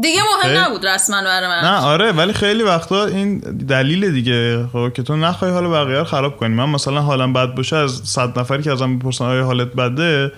دیگه 0.02 0.20
مهم 0.24 0.42
خیلی- 0.42 0.58
نبود 0.58 0.86
رسما 0.88 1.22
برای 1.24 1.48
من. 1.48 1.60
نه 1.70 1.78
آره 1.86 2.12
ولی 2.12 2.34
خیلی 2.34 2.64
وقتا 2.64 3.06
این 3.06 3.40
دلیل 3.70 4.12
دیگه. 4.12 4.68
خب 4.74 4.92
که 4.96 5.04
تو 5.04 5.16
نخوای 5.16 5.52
حال 5.52 5.68
بقیه 5.68 5.98
رو 5.98 6.04
خراب 6.04 6.38
کنی. 6.38 6.56
من 6.56 6.70
مثلا 6.70 7.02
حالم 7.02 7.34
بد 7.34 7.56
باشه 7.56 7.76
از 7.76 7.92
صد 8.06 8.40
نفری 8.40 8.64
که 8.64 8.72
ازم 8.72 9.00
بپرسن 9.00 9.26
آیا 9.26 9.44
حالت 9.46 9.68
بده 9.68 10.32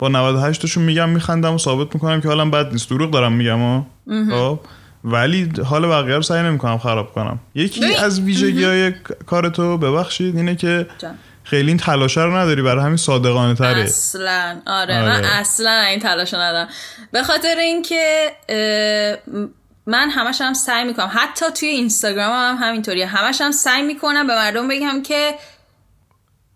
با 0.00 0.08
98 0.08 0.62
تاشون 0.62 0.84
میگم 0.84 1.08
میخندم 1.08 1.54
و 1.54 1.58
ثابت 1.58 1.94
می‌کنم 1.94 2.20
که 2.20 2.28
حالم 2.28 2.50
بد 2.50 2.72
نیست. 2.72 2.90
دروغ 2.90 3.10
دارم 3.10 3.32
میگم 3.32 3.86
خب. 4.30 4.60
ولی 5.04 5.52
حال 5.64 5.86
بقیه 5.88 6.14
رو 6.16 6.22
سعی 6.22 6.42
نمی‌کنم 6.42 6.78
خراب 6.78 7.12
کنم. 7.12 7.38
یکی 7.54 7.80
ببین- 7.80 7.96
از 7.96 8.20
ویژگی 8.20 8.64
های 8.64 8.92
کار 9.26 9.48
تو 9.48 9.78
ببخشید 9.78 10.36
اینه 10.36 10.56
که 10.56 10.86
جان. 10.98 11.14
خیلی 11.44 11.68
این 11.68 11.76
تلاشه 11.76 12.20
رو 12.20 12.36
نداری 12.36 12.62
برای 12.62 12.84
همین 12.84 12.96
صادقانه 12.96 13.54
تره 13.54 13.80
اصلا. 13.80 14.60
آره, 14.66 14.98
آره. 14.98 15.08
من 15.08 15.24
اصلا 15.24 15.80
این 15.80 16.00
تلاش 16.00 16.34
ندارم. 16.34 16.68
به 17.12 17.22
خاطر 17.22 17.54
اینکه 17.58 18.32
من 19.86 20.10
همش 20.10 20.40
هم 20.40 20.52
سعی 20.54 20.84
می‌کنم. 20.84 21.10
حتی 21.12 21.46
توی 21.54 21.68
اینستاگرام 21.68 22.32
هم 22.32 22.68
همینطوریه. 22.68 23.06
همش 23.06 23.40
هم 23.40 23.50
سعی 23.52 23.82
می‌کنم 23.82 24.26
به 24.26 24.34
مردم 24.34 24.68
بگم 24.68 25.02
که 25.02 25.34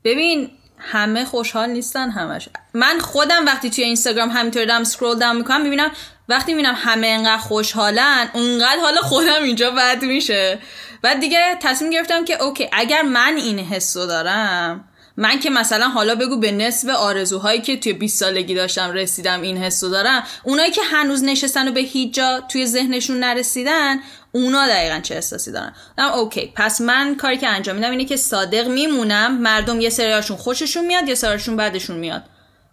ببین 0.05 0.51
همه 0.79 1.25
خوشحال 1.25 1.71
نیستن 1.71 2.11
همش. 2.11 2.49
من 2.75 2.99
خودم 2.99 3.47
وقتی 3.47 3.71
توی 3.71 3.85
اینستاگرام 3.85 4.31
همینطوری 4.31 4.67
دارم 4.67 4.85
سکرول 4.85 5.19
داون 5.19 5.37
می‌کنم 5.37 5.63
می‌بینم 5.63 5.91
وقتی 6.29 6.55
می‌بینم 6.55 6.75
همه 6.77 7.07
انقدر 7.07 7.39
خوشحالن 7.39 8.29
اونقدر 8.33 8.81
حالا 8.81 9.01
خودم 9.01 9.43
اینجا 9.43 9.71
بد 9.71 10.03
میشه. 10.03 10.59
بعد 11.03 11.21
دیگه 11.21 11.59
تصمیم 11.63 11.91
گرفتم 11.91 12.25
که 12.25 12.43
اوکی 12.43 12.69
اگر 12.73 13.03
من 13.03 13.35
این 13.37 13.59
حسو 13.59 14.07
دارم 14.07 14.85
من 15.17 15.39
که 15.41 15.51
مثلا 15.51 15.89
حالا 15.89 16.15
بگو 16.15 16.37
به 16.37 16.53
نصف 16.53 16.89
آرزوهایی 16.89 17.61
که 17.61 17.77
توی 17.77 17.93
20 17.93 18.21
سالگی 18.21 18.55
داشتم 18.55 18.93
رسیدم 18.93 19.43
این 19.43 19.59
حسو 19.59 19.91
دارم 19.91 20.23
اونایی 20.43 20.71
که 20.71 20.83
هنوز 20.83 21.25
نشستن 21.25 21.69
و 21.69 21.73
به 21.73 21.81
هیچ 21.81 22.15
جا 22.15 22.41
توی 22.49 22.67
ذهنشون 22.67 23.19
نرسیدن 23.21 24.01
اونا 24.35 24.69
دقیقا 24.69 25.01
چه 25.01 25.15
احساسی 25.15 25.53
دارن. 25.53 25.73
دارم 25.99 26.13
اوکی 26.13 26.53
پس 26.57 26.81
من 26.81 27.17
کاری 27.17 27.39
که 27.39 27.49
انجام 27.49 27.77
میدم 27.77 27.91
اینه 27.91 28.05
که 28.05 28.17
صادق 28.17 28.69
میمونم 28.69 29.39
مردم 29.39 29.81
یه 29.81 29.91
سریاشون 29.91 30.37
خوششون 30.37 30.87
میاد 30.87 31.09
یه 31.09 31.15
سریاشون 31.15 31.57
بعدشون 31.57 31.97
میاد. 31.97 32.23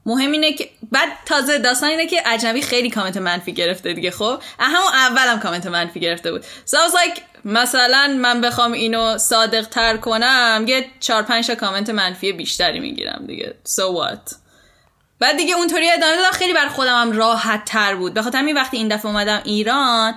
مهم 0.06 0.32
اینه 0.32 0.53
که 0.53 0.70
بعد 0.91 1.10
تازه 1.25 1.58
داستان 1.58 1.89
اینه 1.89 2.08
که 2.08 2.22
اجنبی 2.25 2.62
خیلی 2.62 2.89
کامنت 2.89 3.18
منفی 3.18 3.53
گرفته 3.53 3.94
دیگه 3.94 4.12
خب؟ 4.12 4.41
همون 4.60 4.94
اولم 4.94 5.39
کامنت 5.39 5.68
منفی 5.68 6.00
گرفته 6.00 6.32
بود. 6.32 6.44
So 6.44 6.75
I 6.75 6.96
like 6.96 7.22
مثلا 7.46 8.18
من 8.20 8.41
بخوام 8.41 8.72
اینو 8.72 9.18
صادق 9.18 9.68
تر 9.68 9.98
کنم 9.98 10.65
یه 10.68 10.86
چهار 11.00 11.24
پنج 11.24 11.48
تا 11.48 11.56
کامنت 11.56 11.89
منفی 11.89 12.34
بیشتری 12.34 12.80
می‌گیرم 12.80 13.24
دیگه. 13.27 13.56
So 13.68 13.82
what 13.82 14.36
بعد 15.20 15.38
دیگه 15.38 15.56
اونطوری 15.56 15.89
ادامه 15.89 16.15
دادم 16.15 16.32
خیلی 16.32 16.53
بر 16.53 16.68
خودم 16.68 17.01
هم 17.01 17.12
راحت 17.12 17.65
تر 17.65 17.96
بود. 17.96 18.13
به 18.13 18.22
خاطر 18.22 18.38
همین 18.38 18.56
وقتی 18.56 18.77
این 18.77 18.88
دفعه 18.88 19.06
اومدم 19.06 19.41
ایران 19.44 20.15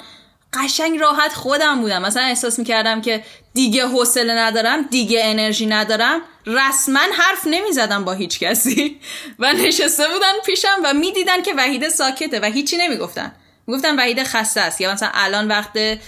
قشنگ 0.55 0.99
راحت 0.99 1.33
خودم 1.33 1.81
بودم. 1.81 2.03
مثلا 2.03 2.23
احساس 2.23 2.59
می‌کردم 2.59 3.01
که 3.01 3.25
دیگه 3.55 3.87
حوصله 3.87 4.35
ندارم 4.35 4.83
دیگه 4.83 5.21
انرژی 5.25 5.67
ندارم. 5.67 6.21
رسما 6.47 7.01
حرف 7.19 7.47
نمی‌زدم 7.47 8.05
با 8.05 8.13
هیچ 8.13 8.39
کسی. 8.39 9.01
و 9.39 9.53
نشسته 9.53 10.09
بودن 10.09 10.33
پیشم 10.47 10.79
و 10.85 10.95
می‌دیدن 10.95 11.43
که 11.43 11.55
وحیده 11.57 11.89
ساکته 11.89 12.41
و 12.41 12.45
هیچی 12.45 12.77
نمی‌گفتن. 12.77 13.33
می‌گفتن 13.67 13.99
وحیده 13.99 14.25
خسته 14.25 14.61
است. 14.61 14.81
یا 14.81 14.93
مثلا 14.93 15.11
الان 15.15 15.49
وقت 15.49 15.99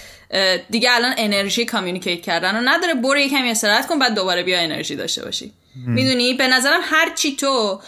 دیگه 0.69 0.91
الان 0.91 1.13
انرژی 1.17 1.65
کامیونیکیت 1.65 2.21
کردن 2.21 2.55
و 2.55 2.61
نداره 2.69 2.93
برو 2.93 3.17
یه 3.17 3.29
کمی 3.29 3.49
استراحت 3.51 3.87
کن 3.87 3.99
بعد 3.99 4.15
دوباره 4.15 4.43
بیا 4.43 4.59
انرژی 4.59 4.95
داشته 4.95 5.25
باشی. 5.25 5.53
می‌دونی؟ 5.87 6.33
به 6.33 6.47
نظرم 6.47 6.79
هر 6.83 7.13
چی 7.15 7.35
تو 7.35 7.81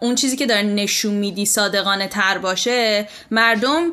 اون 0.00 0.14
چیزی 0.14 0.36
که 0.36 0.46
داره 0.46 0.62
نشون 0.62 1.14
میدی 1.14 1.46
صادقانه 1.46 2.08
تر 2.08 2.38
باشه 2.38 3.08
مردم 3.30 3.92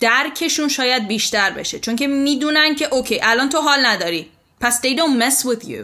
درکشون 0.00 0.68
شاید 0.68 1.08
بیشتر 1.08 1.50
بشه. 1.50 1.78
چون 1.78 1.96
که 1.96 2.06
می‌دونن 2.06 2.74
که 2.74 2.94
okay 2.94 3.20
الان 3.22 3.48
تو 3.48 3.58
حال 3.60 3.86
نداری. 3.86 4.30
پس 4.60 4.80
they 4.82 4.96
don't 4.96 5.22
mess 5.22 5.42
with 5.46 5.64
you. 5.64 5.82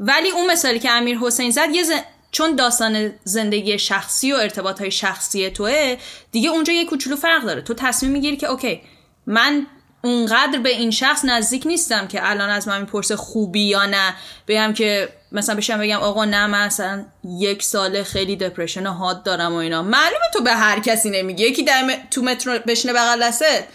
ولی 0.00 0.30
اون 0.30 0.50
مثالی 0.50 0.78
که 0.78 0.90
امیر 0.90 1.18
حسین 1.18 1.50
زد 1.50 1.68
یه 1.74 1.82
زن- 1.82 2.04
چون 2.30 2.56
داستان 2.56 3.12
زندگی 3.24 3.78
شخصی 3.78 4.32
و 4.32 4.36
ارتباط 4.36 4.80
های 4.80 4.90
شخصی 4.90 5.50
توه 5.50 5.96
دیگه 6.32 6.50
اونجا 6.50 6.72
یه 6.72 6.84
کوچولو 6.84 7.16
فرق 7.16 7.42
داره. 7.44 7.62
تو 7.62 7.74
تصمیم 7.74 8.12
می‌گیری 8.12 8.36
که 8.36 8.46
okay 8.46 8.80
من 9.26 9.66
اونقدر 10.04 10.58
به 10.58 10.68
این 10.68 10.90
شخص 10.90 11.24
نزدیک 11.24 11.66
نیستم 11.66 12.08
که 12.08 12.30
الان 12.30 12.50
از 12.50 12.68
من 12.68 12.80
می‌پرسه 12.80 13.16
خوبی 13.16 13.62
یا 13.62 13.86
نه. 13.86 14.14
بگم 14.48 14.72
که 14.72 15.08
مثلا 15.32 15.54
بشم 15.54 15.78
بگم 15.78 15.98
آقا 15.98 16.24
نه 16.24 16.46
من 16.46 16.60
اصلا 16.60 17.04
یک 17.24 17.62
ساله 17.62 18.04
خیلی 18.04 18.36
depression 18.36 18.86
حاد 18.86 19.24
دارم 19.24 19.52
و 19.52 19.56
اینا. 19.56 19.82
معلومه 19.82 20.30
تو 20.32 20.42
به 20.42 20.52
هر 20.52 20.80
کسی 20.80 21.10
نمیگی. 21.10 21.44
یکی 21.44 21.62
در 21.62 21.98
تو 22.10 22.22
مترو 22.22 22.58
بشینه 22.58 22.94
بغل 22.94 23.22
دسته 23.22 23.68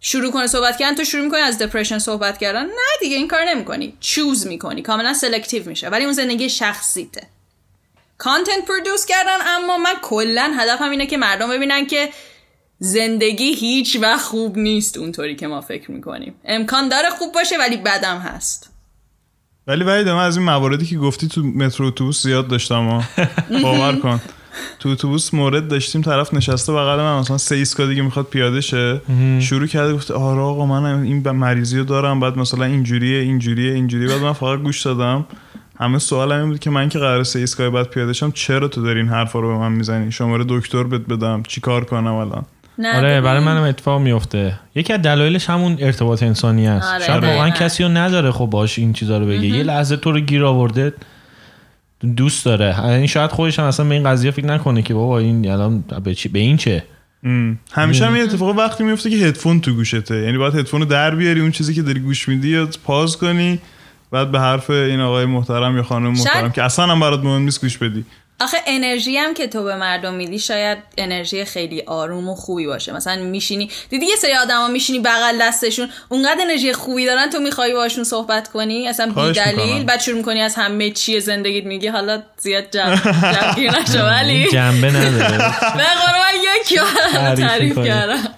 شروع 0.00 0.32
کنه 0.32 0.46
صحبت 0.46 0.78
کردن 0.78 0.94
تو 0.94 1.04
شروع 1.04 1.24
می‌کنی 1.24 1.40
از 1.40 1.58
depression 1.58 1.98
صحبت 1.98 2.38
کردن. 2.38 2.64
نه 2.64 2.98
دیگه 3.00 3.16
این 3.16 3.28
کار 3.28 3.44
نمی‌کنی. 3.44 3.96
choose 4.00 4.46
می‌کنی. 4.46 4.82
کاملا 4.82 5.14
selective 5.14 5.68
میشه. 5.68 5.88
ولی 5.88 6.04
اون 6.04 6.12
زندگی 6.12 6.50
شخصیته. 6.50 7.22
content 8.18 8.64
produce 8.64 9.06
کردن 9.06 9.36
اما 9.46 9.78
من 9.78 9.94
کلا 10.02 10.52
هدفم 10.58 10.90
اینه 10.90 11.06
که 11.06 11.16
مردم 11.16 11.50
ببینن 11.50 11.86
که 11.86 12.08
زندگی 12.82 13.52
هیچ 13.54 13.98
وقت 14.02 14.22
خوب 14.22 14.58
نیست 14.58 14.98
اونطوری 14.98 15.36
که 15.36 15.46
ما 15.46 15.60
فکر 15.60 15.90
می‌کنیم. 15.90 16.34
امکان 16.44 16.88
داره 16.88 17.10
خوب 17.18 17.34
باشه 17.34 17.58
ولی 17.58 17.76
بدم 17.76 18.18
هست. 18.18 18.70
ولی 19.66 19.84
ولی 19.84 20.04
من 20.04 20.24
از 20.24 20.36
این 20.36 20.46
مواردی 20.46 20.86
که 20.86 20.98
گفتی 20.98 21.28
تو 21.28 21.42
مترو 21.42 21.86
اتوبوس 21.86 22.22
زیاد 22.22 22.48
داشتم 22.48 23.04
باور 23.62 23.96
کن. 23.96 24.20
تو 24.78 24.88
اتوبوس 24.88 25.34
مورد 25.34 25.68
داشتیم 25.68 26.02
طرف 26.02 26.34
نشسته 26.34 26.72
بغل 26.72 26.96
من 26.96 27.18
مثلا 27.18 27.38
سه 27.38 27.54
ایستگاه 27.54 27.86
دیگه 27.86 28.02
می‌خواد 28.02 28.26
پیاده 28.26 28.60
شه 28.60 29.00
شروع 29.40 29.66
کرده 29.66 29.94
گفت 29.94 30.10
آره 30.10 30.40
آقا 30.40 30.66
من 30.66 31.02
این 31.02 31.30
مریضی 31.30 31.78
رو 31.78 31.84
دارم 31.84 32.20
بعد 32.20 32.38
مثلا 32.38 32.64
اینجوریه 32.64 33.20
اینجوریه 33.20 33.74
اینجوری 33.74 34.06
بعد 34.06 34.20
من 34.20 34.32
فقط 34.32 34.58
گوش 34.58 34.82
دادم. 34.82 35.26
همه 35.80 35.98
سوال 35.98 36.32
این 36.32 36.48
بود 36.48 36.58
که 36.58 36.70
من 36.70 36.88
که 36.88 36.98
قرار 36.98 37.24
سه 37.24 37.38
ایستگاه 37.38 37.70
بعد 37.70 37.86
پیاده 37.86 38.12
شم 38.12 38.30
چرا 38.30 38.68
تو 38.68 38.82
داری 38.82 39.00
این 39.00 39.08
حرفا 39.08 39.40
رو 39.40 39.48
به 39.48 39.58
من 39.58 39.72
می‌زنی؟ 39.72 40.12
شماره 40.12 40.44
دکتر 40.48 40.82
بهت 40.82 41.00
بدم 41.00 41.42
چیکار 41.48 41.84
کنم 41.84 42.14
الان؟ 42.14 42.46
نه 42.80 42.96
آره. 42.96 43.20
برای 43.20 43.44
منم 43.44 43.62
اتفاق 43.62 44.00
میفته 44.00 44.60
یکی 44.74 44.92
از 44.92 45.02
دلایلش 45.02 45.50
همون 45.50 45.76
ارتباط 45.80 46.22
انسانی 46.22 46.68
است 46.68 46.88
آره، 46.94 47.04
شاید 47.06 47.24
واقعا. 47.24 47.50
کسی 47.50 47.82
رو 47.82 47.88
نداره 47.88 48.30
خب 48.30 48.46
باش 48.46 48.78
این 48.78 48.92
چیزا 48.92 49.18
رو 49.18 49.26
بگه 49.26 49.46
یه 49.46 49.62
لحظه 49.62 49.96
تو 49.96 50.12
رو 50.12 50.20
گیر 50.20 50.44
آورده 50.44 50.92
دوست 52.16 52.44
داره 52.44 52.84
این 52.84 53.06
شاید 53.06 53.30
خودش 53.30 53.58
هم 53.58 53.64
اصلا 53.64 53.86
به 53.86 53.94
این 53.94 54.04
قضیه 54.04 54.30
فکر 54.30 54.46
نکنه 54.46 54.82
که 54.82 54.94
بابا 54.94 55.18
این 55.18 55.50
الان 55.50 55.84
به, 56.04 56.14
چی؟ 56.14 56.28
به 56.28 56.38
این 56.38 56.56
چه 56.56 56.84
ام. 57.24 57.58
همیشه 57.72 58.06
هم 58.06 58.14
این 58.14 58.22
اتفاق 58.22 58.56
وقتی 58.58 58.84
میفته 58.84 59.10
که 59.10 59.16
هدفون 59.16 59.60
تو 59.60 59.72
گوشته 59.72 60.16
یعنی 60.22 60.38
باید 60.38 60.54
هدفون 60.54 60.80
رو 60.80 60.86
در 60.86 61.14
بیاری 61.14 61.40
اون 61.40 61.50
چیزی 61.50 61.74
که 61.74 61.82
داری 61.82 62.00
گوش 62.00 62.28
میدی 62.28 62.48
یا 62.48 62.68
پاز 62.84 63.16
کنی 63.16 63.58
بعد 64.10 64.30
به 64.30 64.40
حرف 64.40 64.70
این 64.70 65.00
آقای 65.00 65.24
محترم 65.24 65.76
یا 65.76 65.82
خانم 65.82 66.06
محترم 66.08 66.40
شاید- 66.40 66.52
که 66.52 66.62
اصلا 66.62 66.86
هم 66.86 67.00
برات 67.00 67.20
مهم 67.24 67.42
نیست 67.42 67.60
گوش 67.60 67.78
بدی 67.78 68.04
آخه 68.40 68.56
انرژی 68.66 69.16
هم 69.16 69.34
که 69.34 69.46
تو 69.46 69.64
به 69.64 69.76
مردم 69.76 70.14
میدی 70.14 70.38
شاید 70.38 70.78
انرژی 70.98 71.44
خیلی 71.44 71.82
آروم 71.86 72.28
و 72.28 72.34
خوبی 72.34 72.66
باشه 72.66 72.92
مثلا 72.92 73.22
میشینی 73.22 73.70
دیدی 73.90 74.06
یه 74.06 74.16
سری 74.16 74.34
آدما 74.34 74.68
میشینی 74.68 74.98
بغل 74.98 75.38
دستشون 75.40 75.88
اونقدر 76.08 76.40
انرژی 76.40 76.72
خوبی 76.72 77.06
دارن 77.06 77.30
تو 77.30 77.40
می‌خوای 77.40 77.72
باشون 77.74 78.04
صحبت 78.04 78.48
کنی 78.48 78.88
اصلا 78.88 79.06
بی 79.06 79.32
دلیل. 79.32 79.84
بعد 79.84 80.00
شروع 80.00 80.22
کنی 80.22 80.40
از 80.40 80.54
همه 80.54 80.90
چی 80.90 81.20
زندگیت 81.20 81.64
میگی 81.64 81.88
حالا 81.88 82.22
زیاد 82.38 82.70
جمع 82.70 82.96
جمعگیر 83.32 83.70
نشو 83.78 84.06
ولی 84.06 84.48
جنبه 84.48 84.90
نداره 84.90 85.38
به 85.78 85.84
قرآن 85.84 86.34
یک 86.56 86.80
بار 87.14 87.34
تعریف 87.36 87.68
می‌کنی. 87.68 87.86
کردم 87.86 88.34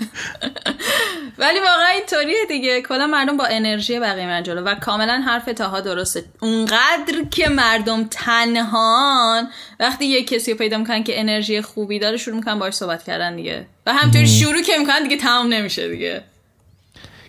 ولی 1.42 1.58
واقعا 1.58 1.88
اینطوریه 1.88 2.44
دیگه. 2.48 2.82
کلا 2.82 3.06
مردم 3.06 3.36
با 3.36 3.44
انرژی 3.50 4.00
بقیه 4.00 4.26
من 4.26 4.42
جلو 4.42 4.62
و 4.62 4.74
کاملا 4.74 5.22
حرف 5.26 5.44
تاها 5.44 5.80
درسته. 5.80 6.24
اونقدر 6.40 7.24
که 7.30 7.48
مردم 7.48 8.04
تنهان 8.10 9.48
وقتی 9.80 10.06
یه 10.06 10.24
کسی 10.24 10.52
رو 10.52 10.58
پیدا 10.58 10.78
می‌کنن 10.78 11.04
که 11.04 11.20
انرژی 11.20 11.62
خوبی 11.62 11.98
داره 11.98 12.16
شروع 12.16 12.36
می‌کنن 12.36 12.58
باش 12.58 12.74
صحبت 12.74 13.02
کردن 13.04 13.36
دیگه. 13.36 13.66
و 13.86 13.92
همطوری 13.94 14.26
شروع 14.26 14.62
که 14.62 14.72
می‌کنن 14.78 15.02
دیگه 15.02 15.16
تمام 15.16 15.52
نمیشه 15.52 15.88
دیگه. 15.88 16.22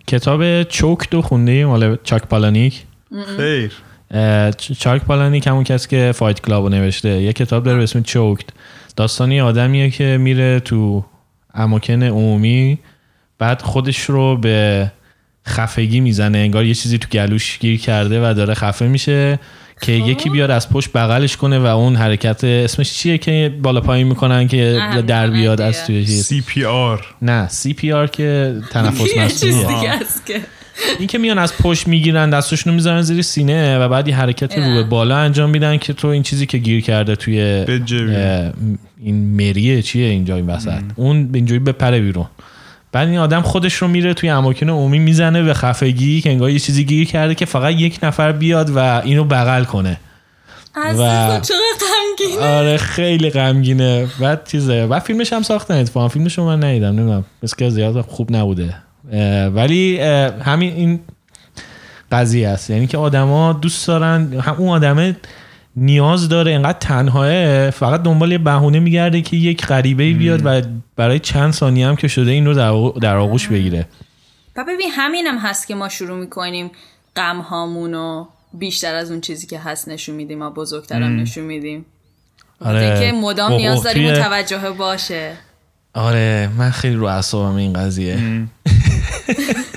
کتاب 0.08 0.64
چوک 0.64 1.10
دو 1.10 1.22
خونده 1.22 1.66
مال 1.66 1.98
چاک 2.04 2.22
پالانیک؟ 2.22 2.84
خیر. 3.38 3.72
چاک 4.80 5.02
پالانیک 5.02 5.48
همون 5.48 5.64
کسی 5.64 5.88
که 5.88 6.12
Fight 6.16 6.42
Club 6.42 6.64
رو 6.64 6.70
نوشته. 6.70 7.10
یه 7.10 7.34
کتاب 7.34 7.64
داره 7.64 7.78
به 7.78 7.84
اسم 7.84 8.04
Choke. 8.04 8.46
داستان 8.96 9.32
یه 9.32 9.44
آدمیه 9.44 9.90
که 9.90 10.18
میره 10.18 10.60
تو 10.60 11.06
اماکن 11.54 12.04
عمومی 12.04 12.80
بعد 13.40 13.62
خودش 13.62 14.00
رو 14.00 14.38
به 14.38 14.92
خفگی 15.48 16.00
می‌زنه 16.00 16.38
انگار 16.38 16.66
یه 16.66 16.74
چیزی 16.74 16.98
تو 16.98 17.08
گلوش 17.10 17.60
گیر 17.60 17.80
کرده 17.80 18.30
و 18.30 18.34
داره 18.34 18.54
خفه 18.54 18.88
میشه 18.88 19.40
که 19.82 19.92
یکی 19.92 20.30
بیاد 20.30 20.52
از 20.52 20.70
پشت 20.70 20.92
بغلش 20.92 21.38
کنه 21.38 21.60
و 21.60 21.66
اون 21.66 21.96
حرکت 21.96 22.44
اسمش 22.44 22.94
چیه 22.94 23.18
که 23.18 23.54
بالا 23.64 23.82
پایین 23.82 24.08
می‌کنن 24.08 24.48
که 24.48 24.80
در 25.08 25.30
بیاد. 25.30 25.62
از 25.62 25.86
توی 25.86 26.06
چیز 26.06 26.24
سی 26.24 26.42
پی 26.42 26.66
آر. 26.66 27.06
نه 27.22 27.48
سی 27.48 27.74
پی 27.74 27.92
آر 27.92 28.08
که 28.08 28.56
تنفس 28.72 29.44
دیگه 29.44 29.92
است 30.02 30.26
که. 30.26 30.42
این 31.00 31.08
که 31.08 31.18
میان 31.18 31.38
از 31.38 31.58
پشت 31.58 31.88
می‌گیرن 31.88 32.30
دستشون 32.30 32.72
رو 32.72 32.76
می‌ذارن 32.76 33.02
زیر 33.02 33.22
سینه 33.22 33.80
و 33.80 33.90
بعد 33.90 34.08
یه 34.08 34.16
حرکت 34.16 34.58
رو 34.58 34.74
به 34.74 34.84
بالا 34.84 35.18
انجام 35.18 35.50
میدن 35.50 35.78
که 35.78 35.94
تو 35.94 36.08
این 36.08 36.24
چیزی 36.24 36.46
که 36.46 36.58
گیر 36.58 36.82
کرده 36.82 37.16
توی 37.16 37.40
این 39.00 39.16
مریه 39.16 39.82
چیه 39.82 40.06
اینجا 40.06 40.36
این 40.36 40.48
وسط؟ 40.48 40.82
اون 40.96 41.30
اینجوری 41.34 41.60
بپره 41.60 42.00
بیرون. 42.00 42.26
بعد 42.94 43.08
این 43.08 43.18
آدم 43.18 43.42
خودش 43.42 43.74
رو 43.74 43.88
میره 43.88 44.14
توی 44.14 44.30
اماکن 44.30 44.70
عمومی 44.70 45.00
می‌زنه 45.00 45.44
به 45.44 45.54
خفگی 45.54 46.22
که 46.22 46.30
انگار 46.30 46.50
یه 46.50 46.60
چیزی 46.60 46.86
گیر 46.86 47.08
کرده 47.08 47.36
که 47.36 47.46
فقط 47.46 47.74
یک 47.74 48.00
نفر 48.04 48.32
بیاد 48.32 48.70
و 48.76 48.80
اینو 48.80 49.24
بغل 49.24 49.64
کنه. 49.64 49.98
چقدر 50.76 51.42
غمگینه. 51.82 52.58
آره 52.58 52.78
خیلی 52.78 53.30
غمگینه. 53.30 54.08
بعد 54.20 54.48
چیزه 54.48 54.88
بعد 54.88 55.02
فیلمش 55.02 55.34
هم 55.34 55.42
ساختن 55.42 55.78
اتفاقا. 55.78 56.08
فیلمش 56.08 56.38
رو 56.38 56.46
من 56.46 56.64
ندیدم 56.64 56.88
نمی‌دونم. 56.88 57.26
بس 57.44 57.56
که 57.56 57.70
زیاد 57.70 58.02
خوب 58.02 58.36
نبوده. 58.36 58.76
اه، 59.12 59.46
ولی 59.46 59.98
اه، 60.02 60.44
همین 60.44 60.74
این 60.74 61.00
قضیه 62.12 62.48
است. 62.48 62.70
یعنی 62.70 62.88
که 62.88 62.98
آدما 62.98 63.54
دوست 63.54 63.88
دارن 63.88 64.34
هم 64.34 64.56
اون 64.58 64.70
آدمه 64.70 65.16
نیاز 65.76 66.30
داره 66.30 66.54
انقدر 66.54 66.78
تنهاه 66.80 67.70
فقط 67.70 68.04
دنبال 68.04 68.32
یه 68.32 68.38
بهونه 68.38 68.80
میگرده 68.80 69.22
که 69.22 69.38
یک 69.38 69.66
غریبه 69.66 70.14
بیاد 70.14 70.42
و 70.46 70.62
برای 70.96 71.20
چند 71.20 71.54
ثانیه 71.54 71.88
هم 71.88 71.96
که 71.96 72.08
شده 72.08 72.32
این 72.32 72.46
رو 72.46 72.54
در, 72.54 72.72
آغ- 72.72 73.00
در 73.00 73.16
آغوش 73.16 73.48
بگیره. 73.48 73.88
و 74.56 74.64
ببین 74.64 74.90
همینم 74.92 75.38
هست 75.38 75.68
که 75.68 75.76
ما 75.76 75.90
شروع 75.90 76.18
می‌کنیم 76.18 76.72
غم 77.16 77.40
هامونو 77.40 78.26
بیشتر 78.54 78.96
از 78.96 79.12
اون 79.12 79.22
چیزی 79.22 79.48
که 79.48 79.60
هست 79.60 79.88
نشون 79.88 80.16
میدیم 80.16 80.40
ما 80.40 80.50
بزرگترم 80.50 81.20
نشون 81.20 81.44
میدیم. 81.44 81.86
آره. 82.62 83.00
که 83.00 83.12
مدام 83.12 83.52
نیاز 83.54 83.84
داریم 83.84 84.14
توجه 84.14 84.72
باشه. 84.78 85.34
آره 85.94 86.50
من 86.58 86.70
خیلی 86.72 86.96
رو 86.96 87.06
اعصابم 87.06 87.56
این 87.56 87.74
قضیه. 87.74 88.18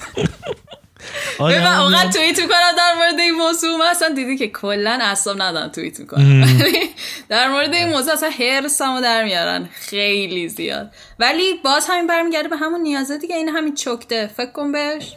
من 1.41 1.67
اونقدر 1.67 2.11
توییت 2.11 2.41
می‌کنم 2.41 2.73
در 2.79 2.93
مورد 2.97 3.21
این 3.21 3.35
موضوع. 3.35 3.79
من 3.79 3.87
اصلا 3.91 4.09
دیدی 4.09 4.39
که 4.39 4.49
کلا 4.49 4.99
اعصاب 5.03 5.43
ندارم 5.43 5.69
توییت 5.69 6.01
می‌کنم. 6.01 6.47
در 7.29 7.49
مورد 7.49 7.75
این 7.75 7.89
موضوع 7.89 8.13
اصلا 8.13 8.31
هرسمو 8.41 9.01
در 9.01 9.25
میارن. 9.25 9.69
خیلی 9.73 10.49
زیاد. 10.49 10.91
ولی 11.19 11.55
باز 11.65 11.87
همین 11.91 12.07
برمیگرده 12.07 12.49
به 12.49 12.57
همون 12.57 12.81
نیازه 12.81 13.19
دیگه. 13.19 13.37
این 13.37 13.49
همین 13.49 13.75
چکته. 13.75 14.27
فکر 14.27 14.53
کن 14.53 14.73
بهش. 14.73 15.17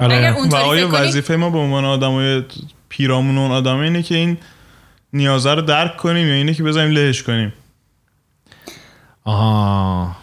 آره. 0.00 0.16
اگر 0.16 0.32
و 0.32 0.36
اونطوری 0.36 0.84
وظیفه 0.84 1.36
ما 1.36 1.50
به 1.50 1.58
عنوان 1.58 1.84
آدمای 1.84 2.42
پیرامون 2.88 3.38
اون 3.38 3.50
آدم 3.50 3.76
اینه 3.78 4.02
که 4.02 4.14
این 4.14 4.38
نیازه 5.12 5.54
رو 5.54 5.62
درک 5.62 5.96
کنیم 5.96 6.28
یا 6.28 6.34
اینه 6.34 6.54
که 6.54 6.62
بذاریم 6.62 6.90
لهش 6.90 7.22
کنیم. 7.22 7.52
آها. 9.24 10.16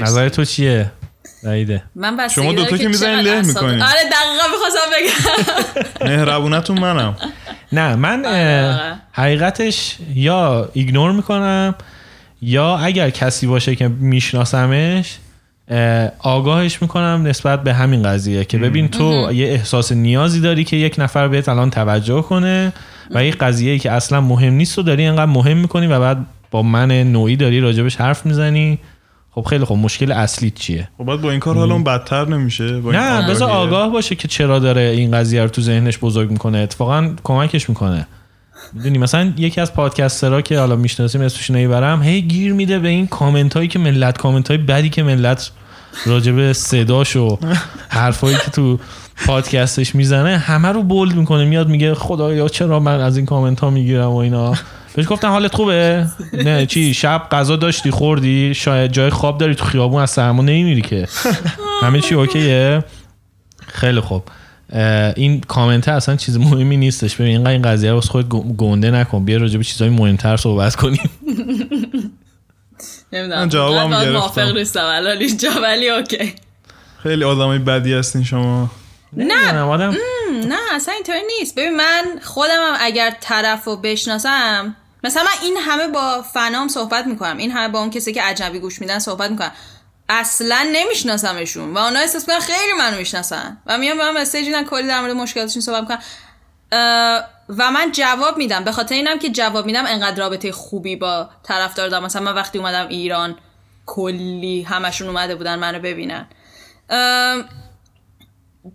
نظر 0.00 0.28
تو 0.28 0.44
چیه؟ 0.44 0.92
وحیده 1.44 1.82
من 1.94 2.16
بستگی 2.16 2.42
شما 2.42 2.52
داره 2.52 2.64
دوتا 2.64 2.76
که 2.82 2.88
می‌زنین 2.88 3.18
له 3.18 3.42
می‌کنین. 3.42 3.82
آره 3.82 4.00
دقیقا 4.12 4.44
می‌خواستم 4.52 4.88
بگم. 4.92 6.08
مهربونتون 6.10 6.78
منم. 6.78 7.16
نه 7.72 7.94
من 7.94 8.24
آره. 8.26 8.98
حقیقتش 9.12 9.96
یا 10.14 10.70
ایگنور 10.72 11.12
می‌کنم 11.12 11.74
یا 12.42 12.76
اگر 12.76 13.10
کسی 13.10 13.46
باشه 13.46 13.76
که 13.76 13.88
میشناسمش 13.88 15.18
اه، 15.68 16.08
آگاهش 16.18 16.82
می‌کنم 16.82 17.22
نسبت 17.26 17.62
به 17.62 17.74
همین 17.74 18.02
قضیه 18.02 18.44
که 18.44 18.58
ببین 18.58 18.88
تو 18.88 19.32
یه 19.32 19.46
احساس 19.46 19.92
نیازی 19.92 20.40
داری 20.40 20.64
که 20.64 20.76
یک 20.76 20.94
نفر 20.98 21.28
بهت 21.28 21.48
الان 21.48 21.70
توجه 21.70 22.22
کنه 22.22 22.72
و 23.10 23.24
یه 23.24 23.30
قضیه 23.30 23.78
که 23.78 23.90
اصلا 23.90 24.20
مهم 24.20 24.52
نیست 24.52 24.78
و 24.78 24.82
داری 24.82 25.06
انقدر 25.06 25.26
مهم 25.26 25.56
می‌کنی 25.56 25.86
و 25.86 26.00
بعد 26.00 26.26
با 26.50 26.62
من 26.62 26.90
نوعی 26.90 27.36
داری 27.36 27.60
راجبش 27.60 27.96
حرف 27.96 28.26
می‌زنی. 28.26 28.78
خب 29.34 29.42
خیلی 29.42 29.64
خب 29.64 29.74
مشکل 29.74 30.12
اصلی 30.12 30.50
چیه؟ 30.50 30.88
خب 30.98 31.04
بعد 31.04 31.20
با 31.20 31.30
این 31.30 31.40
کار 31.40 31.56
حالا 31.56 31.74
اون 31.74 31.84
بدتر 31.84 32.28
نمیشه 32.28 32.80
با 32.80 32.90
این 32.90 33.00
نه. 33.00 33.28
بذار 33.28 33.50
آگاه 33.50 33.88
باشه 33.88 34.14
که 34.14 34.28
چرا 34.28 34.58
داره 34.58 34.80
این 34.80 35.10
قضیه 35.10 35.42
رو 35.42 35.48
تو 35.48 35.62
ذهنش 35.62 35.98
بزرگ 35.98 36.30
می‌کنه. 36.30 36.58
اتفاقا 36.58 37.14
کمکش 37.24 37.68
می‌کنه. 37.68 38.06
می‌دونی 38.72 38.98
مثلا 38.98 39.32
یکی 39.36 39.60
از 39.60 39.74
پادکسترها 39.74 40.40
که 40.42 40.58
حالا 40.58 40.76
می‌شناسیم 40.76 41.20
اسمش 41.20 41.50
نمی‌برم 41.50 42.02
هی 42.02 42.22
گیر 42.22 42.52
میده 42.52 42.78
به 42.78 42.88
این 42.88 43.06
کامنت 43.06 43.54
هایی 43.54 43.68
که 43.68 43.78
ملت 43.78 44.18
کامنت 44.18 44.48
های 44.48 44.58
بدی 44.58 44.90
که 44.90 45.02
ملت 45.02 45.50
راجب 46.06 46.52
صداش 46.52 47.16
و 47.16 47.38
حرفایی 47.88 48.36
که 48.36 48.50
تو 48.50 48.78
پادکستش 49.26 49.94
می‌زنه 49.94 50.38
همه 50.38 50.68
رو 50.68 50.82
bold 50.82 51.14
می‌کنه. 51.14 51.44
میاد 51.44 51.68
میگه 51.68 51.94
خدایا 51.94 52.48
چرا 52.48 52.80
من 52.80 53.00
از 53.00 53.16
این 53.16 53.26
کامنت 53.26 53.60
ها 53.60 53.70
می‌گیرم 53.70 54.10
و 54.10 54.16
اینا؟ 54.16 54.54
بهش 54.94 55.06
گفتم 55.08 55.28
حالت 55.28 55.54
خوبه؟ 55.54 56.06
نه 56.32 56.66
دیشب 56.66 57.26
غذا 57.30 57.56
داشتی 57.56 57.90
خوردی؟ 57.90 58.54
شاید 58.54 58.92
جای 58.92 59.10
خواب 59.10 59.38
داری 59.38 59.54
تو 59.54 59.64
خیابون 59.64 60.02
از 60.02 60.10
سرما 60.10 60.42
نمیمیری 60.42 60.82
که. 60.82 61.08
همه 61.82 62.00
چی 62.00 62.14
okay 62.14 62.61
ه؟ 62.61 62.84
خیلی 63.66 64.00
خوب. 64.00 64.22
این 65.16 65.40
کامنت 65.40 65.88
اصلا 65.88 66.16
چیز 66.16 66.36
مهمی 66.38 66.76
نیستش. 66.76 67.14
ببین 67.14 67.26
اینقدر 67.26 67.50
این 67.50 67.62
قضیه 67.62 67.90
رو 67.90 67.94
واسه 67.94 68.08
خودت 68.10 68.28
گو- 68.28 68.56
گنده 68.56 68.90
نکن. 68.90 69.24
بیا 69.24 69.36
راجع 69.38 69.58
به 69.58 69.64
چیزای 69.64 69.88
مهمتر 69.88 70.36
صحبت 70.36 70.76
کنیم. 70.76 71.10
نمی‌دونم. 73.12 73.40
من 73.40 73.48
جوابم 73.48 73.90
گرفتم. 73.90 74.12
موافق 74.12 74.56
نیستم. 74.56 74.84
الان 74.84 75.18
اینجا 75.18 75.50
ولی 75.62 75.88
okay. 75.88 76.34
خیلی 77.02 77.24
آدمای 77.24 77.58
بدی 77.58 77.94
هستین 77.94 78.24
شما. 78.24 78.70
نمی‌دونم، 79.16 79.68
آدم 79.68 79.94
نه 80.48 80.56
اصلا 80.74 80.94
اینطوری 80.94 81.18
نیست. 81.38 81.54
ببین 81.54 81.76
من 81.76 82.04
خودم 82.22 82.58
هم 82.68 82.74
اگر 82.80 83.12
طرف 83.20 83.64
رو 83.64 83.76
بشناسم 83.76 84.76
مثلا 85.04 85.22
من 85.22 85.42
این 85.42 85.56
همه 85.56 85.88
با 85.88 86.22
فنام 86.22 86.68
صحبت 86.68 87.06
می‌کنم. 87.06 87.36
این 87.36 87.50
همه 87.50 87.68
با 87.68 87.78
اون 87.78 87.90
کسی 87.90 88.12
که 88.12 88.28
اجنبی 88.28 88.58
گوش 88.58 88.80
میدن 88.80 88.98
صحبت 88.98 89.30
می‌کنم. 89.30 89.52
اصلا 90.08 90.68
نمیشناسمشون 90.72 91.74
و 91.74 91.78
اونا 91.78 91.98
احساس 91.98 92.28
می‌کنن 92.28 92.40
خیلی 92.40 92.72
منو 92.78 92.96
می‌شناسن 92.96 93.62
و 93.66 93.78
میان 93.78 93.98
به 93.98 94.12
من 94.12 94.20
مسیج 94.20 94.46
میدن 94.46 94.64
کلی 94.64 94.88
در 94.88 95.00
مورد 95.00 95.12
مشکلاتشون 95.12 95.62
صحبت 95.62 95.80
می‌کنن. 95.80 95.98
اه، 96.72 97.24
و 97.48 97.70
من 97.70 97.92
جواب 97.92 98.36
میدم. 98.36 98.64
به 98.64 98.72
خاطر 98.72 98.94
اینم 98.94 99.18
که 99.18 99.30
جواب 99.30 99.66
میدم 99.66 99.86
انقدر 99.86 100.16
رابطه 100.16 100.52
خوبی 100.52 100.96
با 100.96 101.30
طرف 101.42 101.74
دارم. 101.74 102.04
مثلا 102.04 102.22
من 102.22 102.34
وقتی 102.34 102.58
اومدم 102.58 102.88
ایران 102.88 103.38
کلی 103.86 104.62
همشون 104.62 105.08
اومده 105.08 105.34
بودن 105.34 105.58
منو 105.58 105.78
ببینن. 105.78 106.28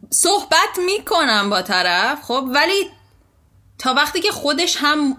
صحبت 0.10 0.80
می‌کنم 0.86 1.50
با 1.50 1.62
طرف 1.62 2.22
خب؟ 2.24 2.48
ولی 2.54 2.90
تا 3.80 3.94
وقتی 3.94 4.22
که 4.22 4.32
خودش 4.32 4.78
هم 4.80 5.18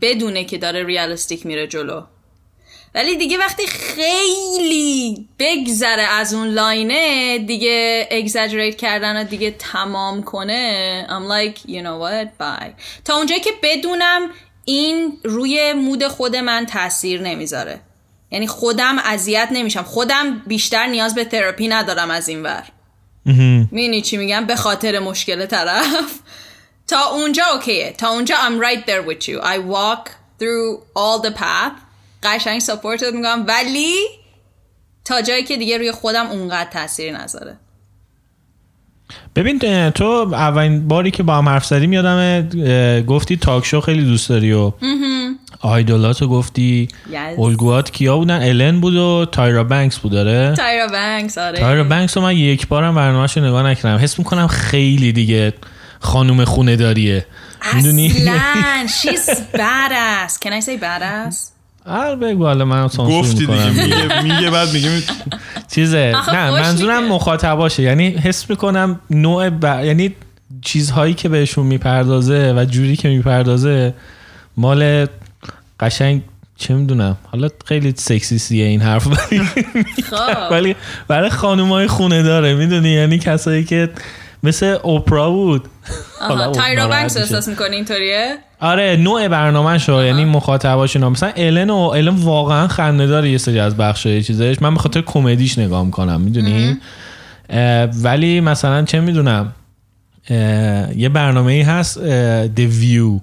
بدونه 0.00 0.44
که 0.44 0.58
داره 0.58 0.84
ریالستیک 0.84 1.46
میره 1.46 1.66
جلو. 1.66 2.02
ولی 2.94 3.16
دیگه 3.16 3.38
وقتی 3.38 3.66
خیلی 3.66 5.28
بگذره 5.38 6.02
از 6.02 6.34
اون 6.34 6.48
لاینه 6.48 7.38
دیگه 7.38 8.08
اگزاجریت 8.10 8.76
کردن 8.76 9.20
و 9.20 9.24
دیگه 9.24 9.50
تمام 9.50 10.22
کنه 10.22 11.06
I'm 11.08 11.30
like 11.30 11.58
you 11.60 11.82
know 11.82 12.00
what 12.04 12.42
bye. 12.42 12.82
تا 13.04 13.16
اونجایی 13.16 13.40
که 13.40 13.50
بدونم 13.62 14.30
این 14.64 15.18
روی 15.24 15.72
مود 15.72 16.06
خود 16.06 16.36
من 16.36 16.66
تاثیر 16.66 17.20
نمی‌ذاره. 17.20 17.80
یعنی 18.30 18.46
خودم 18.46 18.98
اذیت 18.98 19.48
نمیشم. 19.52 19.82
خودم 19.82 20.42
بیشتر 20.46 20.86
نیاز 20.86 21.14
به 21.14 21.24
تراپی 21.24 21.68
ندارم 21.68 22.10
از 22.10 22.28
این 22.28 22.42
ور. 22.42 22.64
می‌دونی 23.70 24.02
چی 24.02 24.16
میگم؟ 24.16 24.46
به 24.46 24.56
خاطر 24.56 24.98
مشکل 24.98 25.46
طرف. 25.46 26.20
تا 26.86 27.04
اونجا 27.12 27.42
اوکیه. 27.54 27.94
تا 27.98 28.08
اونجا 28.08 28.34
I'm 28.34 28.60
right 28.60 28.86
there 28.86 29.08
with 29.08 29.28
you. 29.28 29.40
I 29.40 29.58
walk 29.58 30.10
through 30.40 30.78
all 30.96 31.26
the 31.26 31.38
path. 31.38 31.72
قشنگ 32.22 32.60
سپورتت 32.60 33.12
می‌کنم 33.12 33.44
ولی 33.48 33.94
تا 35.04 35.22
جایی 35.22 35.44
که 35.44 35.56
دیگه 35.56 35.78
روی 35.78 35.92
خودم 35.92 36.26
اونقدر 36.26 36.70
تاثیر 36.70 37.18
نذاره. 37.18 37.56
ببین 39.36 39.90
تو 39.90 40.04
اولین 40.32 40.88
باری 40.88 41.10
که 41.10 41.22
با 41.22 41.34
هم 41.34 41.48
حرف 41.48 41.66
زدیم 41.66 41.92
یادم 41.92 42.48
گفتی 43.00 43.36
تاک 43.36 43.66
شو 43.66 43.80
خیلی 43.80 44.04
دوست 44.04 44.28
داری 44.28 44.52
و 44.52 44.72
آیدولاتو 45.60 46.28
گفتی. 46.28 46.88
Yes. 47.12 47.38
الگوات 47.38 47.90
کیا 47.90 48.16
بودن؟ 48.16 48.42
الن 48.42 48.80
بود 48.80 48.96
و 48.96 49.26
تایرا 49.32 49.64
بنکس 49.64 49.98
بود 49.98 50.12
داره 50.12 50.54
تایرا 50.56 50.86
بنکس 50.86 51.38
آره. 51.38 51.58
تایرا 51.58 51.84
بنکس 51.84 52.16
رو 52.16 52.22
من 52.22 52.36
یک 52.36 52.68
بارم 52.68 52.94
برنامهش 52.94 53.36
رو 53.36 53.44
نگاه 53.44 53.62
نکردم. 53.62 54.04
حس 54.04 54.18
می‌کنم 54.18 54.46
خیلی 54.46 55.12
دیگه 55.12 55.52
خانوم 56.04 56.44
خونه 56.44 56.76
داریه 56.76 57.26
می‌دونی؟ 57.74 58.06
اصلا. 58.06 58.86
She's 59.02 59.28
badass. 59.56 60.32
Can 60.44 60.52
I 60.52 60.66
say 60.66 60.80
badass? 60.80 61.36
هر 61.86 62.14
بگو 62.14 62.44
حالا 62.44 62.64
من 62.64 62.88
سانسور 62.88 63.20
گفتی 63.22 63.46
دیگه 63.46 63.70
میگه 63.70 64.22
میگه 64.22 64.50
بعد 64.50 64.72
میگه. 64.72 64.88
می- 64.90 65.02
چیزه 65.74 66.12
نه 66.32 66.50
منظورم. 66.50 67.08
مخاطباشه. 67.08 67.82
یعنی 67.82 68.08
حس 68.08 68.50
می‌کنم 68.50 69.00
نوع 69.10 69.50
ب... 69.50 69.64
یعنی 69.64 70.14
چیزهایی 70.62 71.14
که 71.14 71.28
بهشون 71.28 71.66
می‌پردازه 71.66 72.54
و 72.56 72.64
جوری 72.64 72.96
که 72.96 73.08
می‌پردازه 73.08 73.94
مال 74.56 75.06
قشنگ 75.80 76.22
چه 76.56 76.74
می‌دونم. 76.74 77.16
حالا 77.32 77.48
خیلی 77.64 77.94
سکسیستیه 77.96 78.64
این 78.64 78.80
حرف 78.80 79.06
ولی 79.06 79.44
خب. 80.10 80.50
ولی 80.52 80.76
برای 81.08 81.30
خانومای 81.30 81.86
خونه 81.86 82.22
داره 82.22 82.54
می‌دونی؟ 82.54 82.88
یعنی 82.88 83.18
کسایی 83.18 83.64
که 83.64 83.90
مثل 84.44 84.78
اوپرا 84.82 85.30
بود. 85.30 85.68
حالا 86.20 86.44
آها 86.44 86.52
تایرا 86.52 86.88
بنکس. 86.88 87.16
احساس 87.16 87.48
می‌کنی 87.48 87.76
اینطوریه؟ 87.76 88.36
آره 88.60 88.96
نوع 88.96 89.28
برنامه 89.28 89.78
شو 89.78 90.04
یعنی 90.04 90.24
مخاطباش 90.24 90.96
اینا 90.96 91.10
مثلا 91.10 91.32
الن 91.36 91.70
و 91.70 91.76
الن 91.76 92.08
واقعا 92.08 92.68
خنده 92.68 93.06
داره 93.06 93.30
یه 93.30 93.38
سری 93.38 93.60
از 93.60 93.76
بخشای 93.76 94.22
چیزایش 94.22 94.62
من 94.62 94.74
به 94.74 94.80
خاطر 94.80 95.00
کمدیش 95.00 95.58
نگاه 95.58 95.84
می‌کنم 95.84 96.20
می‌دونی؟ 96.20 96.78
ولی 98.02 98.40
مثلا 98.40 98.82
چه 98.82 99.00
می‌دونم 99.00 99.52
یه 100.96 101.08
برنامه 101.08 101.52
ای 101.52 101.62
هست 101.62 101.98
The 102.56 102.68
View. 102.80 103.20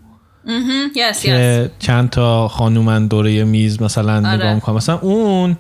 yes 0.96 1.18
yes 1.18 1.26
که 1.26 1.72
چند 1.80 2.10
تا 2.10 2.48
خانومن 2.48 3.08
دوره 3.08 3.44
میز 3.44 3.82
مثلا 3.82 4.16
آره. 4.16 4.36
نگاه 4.36 4.54
می‌کنم 4.54 4.76
مثلا 4.76 5.00
اون 5.00 5.58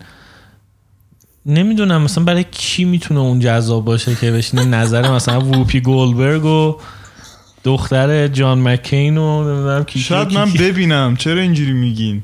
نمی‌دونم 1.45 2.01
مثلا 2.01 2.23
برای 2.23 2.45
کی 2.51 2.85
می‌تونه 2.85 3.19
اون 3.19 3.39
جذاب 3.39 3.85
باشه 3.85 4.15
که 4.15 4.31
بشینه 4.31 4.65
نظر 4.65 5.11
مثلا 5.11 5.39
ووپی 5.41 5.81
گولبرگ 5.81 6.45
و 6.45 6.77
دختر 7.63 8.27
جان 8.27 8.61
مکین 8.67 9.17
و 9.17 9.43
نمی‌دونم 9.43 9.83
کی 9.83 9.99
شاید 9.99 10.27
کی 10.27 10.35
من 10.35 10.51
کی. 10.51 10.57
ببینم. 10.57 11.15
چرا 11.15 11.41
اینجوری 11.41 11.73
میگین؟ 11.73 12.23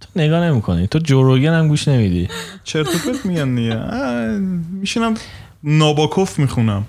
تو 0.00 0.20
نگاه 0.20 0.40
نمی‌کنی. 0.44 0.86
تو 0.86 0.98
جوروگن 0.98 1.52
هم 1.52 1.68
گوش 1.68 1.88
نمیدی. 1.88 2.28
چرت 2.64 2.88
و 2.88 2.98
پرت 2.98 3.26
میگن 3.26 3.54
دیگه. 3.54 3.76
میشینم 4.80 5.14
ناباکوف 5.64 6.38
می‌خونم. 6.38 6.84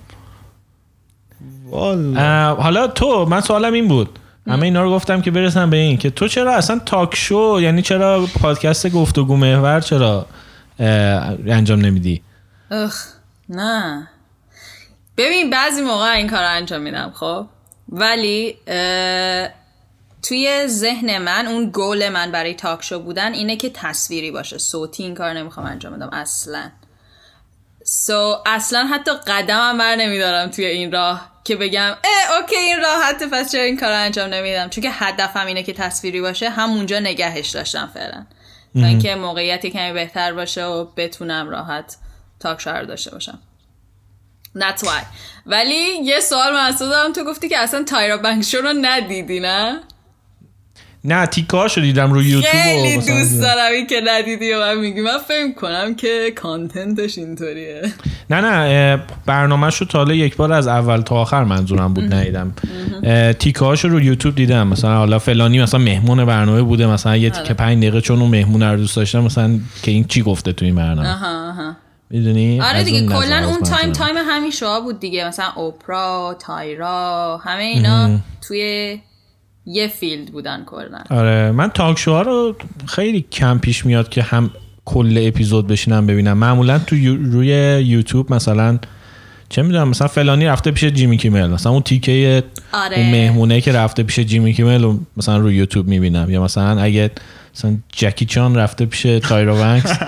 حالا 2.57 2.87
تو 2.87 3.25
من 3.25 3.41
سوالم 3.41 3.73
این 3.73 3.87
بود. 3.87 4.19
همه 4.47 4.63
اینا 4.63 4.83
رو 4.83 4.91
گفتم 4.91 5.21
که 5.21 5.31
برسم 5.31 5.69
به 5.69 5.77
این 5.77 5.97
که 5.97 6.09
تو 6.09 6.27
چرا 6.27 6.55
اصلا 6.55 6.79
تاک 6.85 7.15
شو 7.15 7.59
یعنی 7.61 7.81
چرا 7.81 8.27
پادکست 8.41 8.89
گفتگو 8.89 9.37
محور 9.37 9.79
چرا 9.79 10.25
انجام 10.79 11.79
نمیدی. 11.79 12.23
اخ 12.71 13.07
نه. 13.49 14.07
ببین 15.17 15.49
بعضی 15.49 15.81
موقع 15.81 16.11
این 16.11 16.29
کار 16.29 16.43
انجام 16.43 16.81
میدم 16.81 17.11
خب. 17.15 17.47
ولی 17.89 18.57
توی 20.21 20.67
ذهن 20.67 21.17
من 21.17 21.47
اون 21.47 21.69
گول 21.69 22.09
من 22.09 22.31
برای 22.31 22.53
تاک 22.53 22.83
شو 22.83 22.99
بودن 22.99 23.33
اینه 23.33 23.55
که 23.55 23.69
تصویری 23.69 24.31
باشه. 24.31 24.57
صوتی 24.57 25.03
این 25.03 25.15
کار 25.15 25.33
نمی‌خوام 25.33 25.65
انجام 25.65 25.93
بدم 25.93 26.09
اصلا. 26.13 26.71
سو 27.83 28.37
اصلا 28.45 28.85
حتی 28.85 29.11
قدمم 29.27 29.77
بر 29.77 29.95
نمیدارم 29.95 30.49
توی 30.49 30.65
این 30.65 30.91
راه 30.91 31.31
که 31.43 31.55
بگم 31.55 31.89
اه 32.03 32.37
اوکی 32.39 32.55
این 32.55 32.81
راحته 32.81 33.27
پس 33.27 33.51
چرا 33.51 33.63
این 33.63 33.77
کار 33.77 33.91
انجام 33.91 34.33
نمیدم؟ 34.33 34.69
چون 34.69 34.81
که 34.81 34.89
هدفم 34.91 35.45
اینه 35.45 35.63
که 35.63 35.73
تصویری 35.73 36.21
باشه 36.21 36.49
همونجا 36.49 36.99
نگهش 36.99 37.49
داشتم 37.49 37.91
فعلا. 37.93 38.25
تا 38.81 38.85
اینکه 38.85 39.15
موقعیتی 39.15 39.71
کمی 39.71 39.93
بهتر 39.93 40.33
باشه 40.33 40.65
و 40.65 40.85
بتونم 40.97 41.49
راحت 41.49 41.97
تاک 42.39 42.61
شو 42.61 42.69
رو 42.69 42.85
داشته 42.85 43.11
باشم. 43.11 43.39
That's 44.57 44.81
why. 44.83 45.03
ولی 45.45 46.03
یه 46.03 46.19
سوال 46.19 46.53
من 46.53 46.65
از 46.65 46.79
تو 47.15 47.23
گفتی 47.23 47.49
که 47.49 47.57
اصلا 47.57 47.83
تایرا 47.83 48.17
بنکشو 48.17 48.57
رو 48.57 48.73
ندیدی 48.81 49.39
نه؟ 49.39 49.81
نه 51.05 51.25
تیکاشو 51.25 51.81
دیدم 51.81 52.13
رو 52.13 52.23
یوتیوب 52.23 52.53
خیلی 52.53 52.95
دوست. 52.95 53.41
دارم 53.41 53.71
این 53.71 53.87
که 53.87 54.01
ندیدی 54.07 54.53
و 54.53 54.59
من 54.59 54.77
میگی 54.77 55.01
من 55.01 55.17
فکر 55.27 55.53
کنم 55.53 55.95
که 55.95 56.31
content 56.35 56.99
ش 56.99 57.17
اینطوریه. 57.17 57.81
نه 58.29 58.41
نه 58.41 59.03
برنامهش 59.25 59.77
رو 59.77 59.87
تا 59.87 59.97
حالا 59.97 60.13
یک 60.13 60.35
بار 60.35 60.53
از 60.53 60.67
اول 60.67 61.01
تا 61.01 61.15
آخر 61.15 61.43
منظورم 61.43 61.93
بود 61.93 62.13
ندیدم. 62.13 62.53
تیکهاشو 63.39 63.87
رو 63.87 64.01
یوتیوب 64.01 64.35
دیدم. 64.35 64.67
مثلا 64.67 64.97
حالا 64.97 65.19
فلانی 65.19 65.61
مثلا 65.61 65.79
مهمون 65.79 66.25
برنامه 66.25 66.61
بوده 66.61 66.87
مثلا 66.87 67.17
یه 67.17 67.29
تیکه 67.29 67.53
پنج 67.53 67.77
دقیقه 67.77 68.01
چون 68.01 68.21
اون 68.21 68.31
مهمون 68.31 68.63
رو 68.63 68.77
دوست 68.77 68.95
داشتم 68.95 69.19
مثلا 69.19 69.59
که 69.83 69.91
این 69.91 70.03
چی 70.03 70.21
گفته 70.21 70.53
تو 70.53 70.65
این 70.65 70.75
برنامه؟ 70.75 71.13
آها 71.13 71.49
آها. 71.49 71.75
می‌دونی؟ 72.09 72.61
آره 72.61 72.83
دیگه 72.83 73.07
کلا 73.07 73.47
اون 73.47 73.61
time. 73.63 73.91
time 73.91 74.15
همین 74.17 74.51
شوها 74.51 74.81
بود 74.81 74.99
دیگه. 74.99 75.27
مثلا 75.27 75.45
اوپرا 75.55 76.37
تایرا 76.39 77.37
همه 77.43 77.63
اینا 77.63 78.19
توی 78.47 78.99
یه 79.65 79.87
field 79.87 80.31
بودن 80.31 80.63
کلا. 80.65 80.99
آره 81.09 81.51
من 81.51 81.69
talk 81.69 81.99
show 81.99 82.17
ها 82.17 82.21
رو 82.21 82.55
خیلی 82.85 83.25
کم 83.31 83.57
پیش 83.57 83.85
میاد 83.85 84.09
که 84.09 84.21
هم 84.21 84.51
کل 84.85 85.23
اپیزود 85.27 85.67
بشینم 85.67 86.07
ببینم. 86.07 86.37
معمولا 86.37 86.79
تو 86.79 86.95
روی 87.31 87.47
یوتیوب 87.85 88.33
مثلا 88.33 88.79
چه 89.49 89.61
می‌دونم 89.61 89.87
مثلا 89.89 90.07
فلانی 90.07 90.45
رفته 90.45 90.71
پیش 90.71 90.85
جیمی 90.85 91.17
کیمل 91.17 91.47
مثلا 91.49 91.71
اون 91.71 91.81
تیکه 91.81 92.43
آره. 92.73 92.97
اون 92.97 93.11
مهمونه 93.11 93.61
که 93.61 93.71
رفته 93.71 94.03
پیش 94.03 94.19
جیمی 94.19 94.53
کیمل 94.53 94.83
رو 94.83 94.99
مثلا 95.17 95.37
روی 95.37 95.55
یوتیوب 95.55 95.87
می‌بینم. 95.87 96.29
یا 96.29 96.43
مثلا 96.43 96.81
اگه 96.81 97.11
مثلا 97.55 97.77
جکی 97.91 98.25
چان 98.25 98.55
رفته 98.55 98.85
پیش 98.85 99.01
تایرا 99.01 99.55
بنکس 99.55 99.91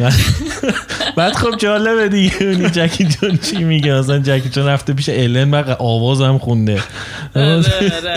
بعد 1.16 1.32
خب 1.32 1.56
جالبه 1.56 2.08
دیگه. 2.08 2.42
اونی 2.42 2.70
جکی 2.70 3.08
چان 3.08 3.36
چی 3.36 3.64
میگه؟ 3.64 3.92
مثلا 3.92 4.18
جکی 4.18 4.48
چان 4.48 4.66
رفته 4.66 4.92
پیش 4.92 5.08
الن 5.08 5.50
و 5.50 5.74
آوازم 5.78 6.38
خونده. 6.38 6.82
آره، 7.36 7.62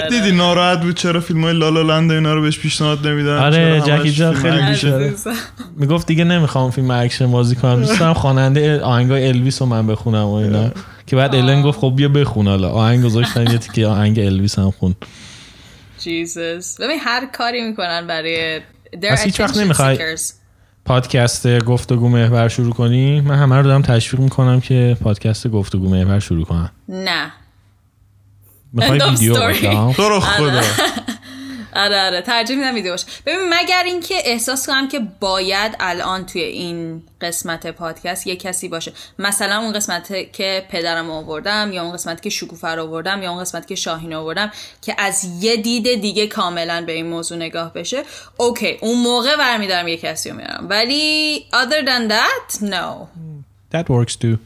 دیدی 0.09 0.31
ناراحت 0.31 0.81
بود 0.81 0.95
چرا 0.95 1.19
فیلم 1.19 1.43
های 1.43 1.53
لالا 1.53 1.81
لند 1.81 2.11
اینا 2.11 2.33
رو 2.33 2.41
بهش 2.41 2.59
پیشنهاد 2.59 3.07
نمیدن؟ 3.07 3.37
آره، 3.37 3.81
جکی 3.81 4.11
چان 4.11 4.33
خیلی؟ 4.33 4.61
بیشتره. 4.61 5.13
می‌گفت 5.77 6.07
دیگه 6.07 6.23
نمی‌خوام 6.23 6.71
فیلم 6.71 6.91
اکشن 6.91 7.31
بازی 7.31 7.55
کنم. 7.55 7.79
دوست 7.79 7.99
دارم 7.99 8.13
خواننده 8.13 8.81
آهنگای 8.81 9.27
الویس 9.27 9.61
رو 9.61 9.67
من 9.67 9.87
بخونم 9.87 10.25
و 10.25 10.33
اینا. 10.33 10.71
که 11.07 11.15
بعد 11.15 11.35
الن 11.35 11.61
گفت 11.61 11.79
خب 11.79 11.93
بیا 11.95 12.09
بخون 12.09 12.47
حالا. 12.47 12.69
آهنگ 12.69 13.03
گذاشتن 13.03 13.51
یه 13.51 13.57
تیکه 13.57 13.87
آهنگ 13.87 14.19
الویس 14.19 14.59
هم 14.59 14.71
خوند. 14.71 14.95
Jesus 15.99 16.81
ببین 16.81 16.99
هر 16.99 17.25
کاری 17.25 17.61
می‌کنن 17.61 18.07
برای 18.07 18.59
هیچ 19.23 19.39
وقت 19.39 19.57
نمیخوای-. 19.57 19.97
پادکست 20.85 21.59
گفتگو 21.59 22.09
محور 22.09 22.47
شروع 22.47 22.73
کنی 22.73 23.21
من 23.21 23.35
همه 23.35 23.55
رو 23.55 23.63
دارم 23.63 23.81
تشویق 23.81 24.21
می‌کنم 24.21 24.61
که 24.61 24.97
پادکست 25.01 25.47
گفتگو 25.47 25.89
محور 25.89 26.19
شروع 26.19 26.45
کنم. 26.45 26.71
نه. 26.89 27.31
می‌خوای 28.73 28.99
ویدیو 29.09 29.35
ها؟ 29.35 29.93
تو 29.93 30.09
رو 30.09 30.19
خدا. 30.19 30.61
آره 31.75 32.01
آره 32.01 32.21
ترجیح 32.21 32.57
میدم 32.57 32.75
ویدیو 32.75 32.91
باشه. 32.91 33.07
ببین 33.25 33.49
مگر 33.49 33.83
اینکه 33.85 34.15
احساس 34.25 34.67
کنم 34.67 34.87
که 34.87 34.99
باید 35.19 35.75
الان 35.79 36.25
توی 36.25 36.41
این 36.41 37.03
قسمت 37.21 37.67
پادکست 37.67 38.27
یه 38.27 38.35
کسی 38.35 38.67
باشه. 38.67 38.91
مثلا 39.19 39.59
اون 39.59 39.73
قسمت 39.73 40.31
که 40.33 40.65
پدرم 40.69 41.11
آوردم 41.11 41.69
یا 41.73 41.83
اون 41.83 41.93
قسمت 41.93 42.21
که 42.21 42.29
شکوفر 42.29 42.79
آوردم 42.79 43.23
یا 43.23 43.31
اون 43.31 43.41
قسمت 43.41 43.67
که 43.67 43.75
شاهین 43.75 44.13
آوردم 44.13 44.51
که 44.81 44.95
از 44.97 45.43
یه 45.43 45.57
دید 45.57 46.01
دیگه 46.01 46.27
کاملا 46.27 46.83
به 46.85 46.91
این 46.91 47.05
موضوع 47.05 47.37
نگاه 47.37 47.73
بشه 47.73 48.03
اوکی 48.37 48.77
اون 48.81 49.01
موقع 49.01 49.35
برمیدارم 49.35 49.87
یه 49.87 49.97
کسی 49.97 50.29
رو 50.29 50.35
میارم. 50.35 50.67
ولی 50.69 51.45
other 51.53 51.85
than 51.85 52.11
that 52.11 52.61
no. 52.61 53.07
That 53.71 53.89
works 53.89 54.15
too. 54.15 54.37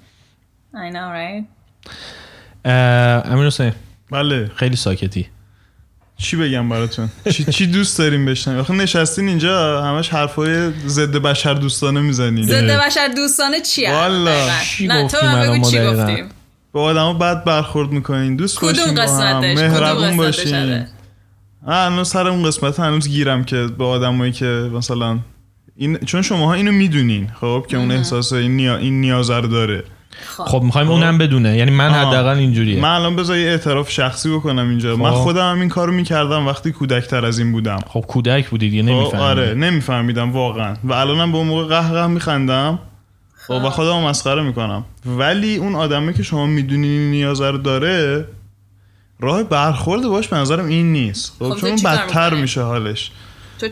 I 0.74 0.90
know 0.90 1.10
right? 1.20 1.46
امیر 2.66 3.48
حسین. 3.48 3.72
بله. 4.12 4.52
خیلی 4.56 4.76
ساکتی. 4.76 5.30
چی 6.22 6.38
بگم 6.38 6.70
براتون؟ 6.70 7.10
چی, 7.32 7.44
چی 7.44 7.68
دوست 7.68 7.98
داریم 8.00 8.26
بشنویم؟ 8.26 8.60
آخه 8.60 8.74
نشستین 8.74 9.28
اینجا 9.28 9.84
همش 9.84 10.10
حرفای 10.10 10.72
ضد 10.88 11.16
بشر 11.16 11.54
دوستانه 11.54 12.02
می‌زنین. 12.02 12.48
ضد 12.48 12.86
بشر 12.86 13.08
دوستانه 13.08 13.62
چیه 13.62 13.94
والا. 13.94 14.50
چی 14.64 14.88
نه 14.88 15.08
تو 15.08 15.18
الان 15.22 15.58
بگو 15.58 15.72
چی؟ 15.72 15.80
گفتیم. 15.80 16.30
با 16.72 16.82
آدما 16.82 17.14
بد 17.14 17.44
برخورد 17.44 17.92
می‌کنین. 17.92 18.36
دوست 18.36 18.60
کدوم 18.60 18.72
باشین 18.74 18.96
با 18.96 19.02
هم. 19.02 19.40
مهربون 19.40 20.18
باشین. 20.18 20.56
آره. 20.56 20.88
هنوز 21.68 22.10
سر 22.10 22.28
اون 22.28 22.44
قسمت 22.44 22.80
هنوز 22.80 23.08
گیرم 23.08 23.44
که 23.44 23.68
با 23.78 23.90
آدمایی 23.90 24.32
که 24.32 24.70
مثلا 24.74 25.20
این 25.76 25.98
چون 25.98 26.22
شماها 26.22 26.54
اینو 26.54 26.72
می‌دونین 26.72 27.32
خب 27.42 27.66
که 27.70 27.78
اون 27.78 27.92
احساس 27.92 28.34
این, 28.34 28.56
نیا... 28.56 28.78
این 28.78 29.02
نیاز 29.02 29.30
رو 29.30 29.48
داره. 29.48 29.84
خب. 30.38 30.62
می‌خوایم 30.64 30.90
اونم 30.90 31.18
بدونه. 31.18 31.58
یعنی 31.58 31.72
من. 31.72 31.90
حداقل 31.90 32.38
اینجوریه. 32.38 32.82
من 32.82 32.90
الان 32.90 33.16
بذار 33.16 33.38
یه 33.38 33.50
اعتراف 33.50 33.92
شخصی 33.92 34.30
بکنم 34.30 34.70
اینجا. 34.70 34.96
من 34.96 35.12
خب. 35.12 35.16
خودم 35.16 35.52
هم 35.52 35.60
این 35.60 35.70
کارو 35.70 35.92
می‌کردم 35.92 36.48
وقتی 36.48 36.72
کودکتر 36.72 37.26
از 37.26 37.40
این 37.40 37.52
بودم. 37.52 37.80
خب 37.88 38.02
کودک 38.02 38.50
بودید 38.50 38.74
یه 38.74 38.84
خب 38.84 38.90
نمی‌فهمید 38.90 39.22
آره 39.22 39.54
نمیفهمیدم 39.54 40.32
واقعا. 40.32 40.76
و 40.84 40.94
الانم 40.94 41.32
به 41.32 41.38
اون 41.38 41.48
موقع 41.48 41.64
قهقه 41.64 42.08
میخندم. 42.08 42.80
خب 43.48 43.62
و 43.66 43.70
خودم 43.70 44.00
مسخره 44.00 44.42
می‌کنم. 44.42 44.86
ولی 45.06 45.56
اون 45.56 45.76
آدمه 45.76 46.14
که 46.14 46.24
شما 46.24 46.46
می‌دونین 46.46 46.92
این 46.92 47.12
نیاز 47.12 47.42
رو 47.42 47.58
داره 47.58 48.26
راه 49.20 49.44
برخورد 49.44 50.04
باش 50.08 50.28
به 50.28 50.38
نظرم 50.38 50.66
این 50.68 50.92
نیست. 50.92 51.36
خب 51.40 51.50
خب 51.50 51.56
چون 51.56 51.76
بدتر؟ 51.76 52.34
میشه 52.34 52.62
حالش. 52.62 53.12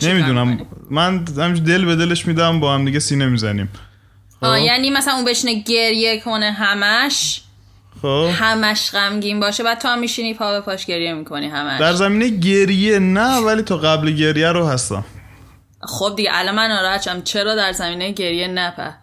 نمی‌دونم؟ 0.04 0.58
من 0.91 1.26
همینجوری 1.38 1.60
دل 1.60 1.86
به 1.86 1.95
دلش 1.95 2.28
میدم 2.28 2.60
با 2.60 2.73
هم 2.73 2.86
دیگه 2.86 3.00
سینه 3.00 3.26
می‌زنیم. 3.26 3.69
آه 4.41 4.62
یعنی 4.62 4.89
مثلا 4.89 5.13
اون 5.13 5.26
بشینه 5.26 5.54
گریه 5.54 6.19
کنه 6.19 6.52
همش 6.52 7.41
خب. 8.02 8.30
همش 8.34 8.91
غمگین 8.91 9.39
باشه 9.39 9.63
بعد 9.63 9.80
تو 9.80 9.88
هم 9.88 10.00
میشینی 10.00 10.34
پا 10.34 10.52
به 10.52 10.62
پاش 10.62 10.86
گریه 10.86 11.13
می‌کنی 11.13 11.47
همش. 11.47 11.80
در 11.80 11.93
زمینه 11.93 12.30
گریه 12.30 13.00
نه 13.00 13.38
ولی 13.38 13.62
تا 13.62 13.78
قبل 13.78 14.12
گریه 14.12 14.52
رو 14.52 14.65
هستم. 14.65 15.06
خب 15.82 16.13
دیگه 16.15 16.30
الان 16.34 16.56
من 16.56 16.67
ناراحتم 16.67 17.21
چرا 17.21 17.56
در 17.56 17.71
زمینه 17.71 18.12
گریه 18.12 18.47
نپه 18.47 18.93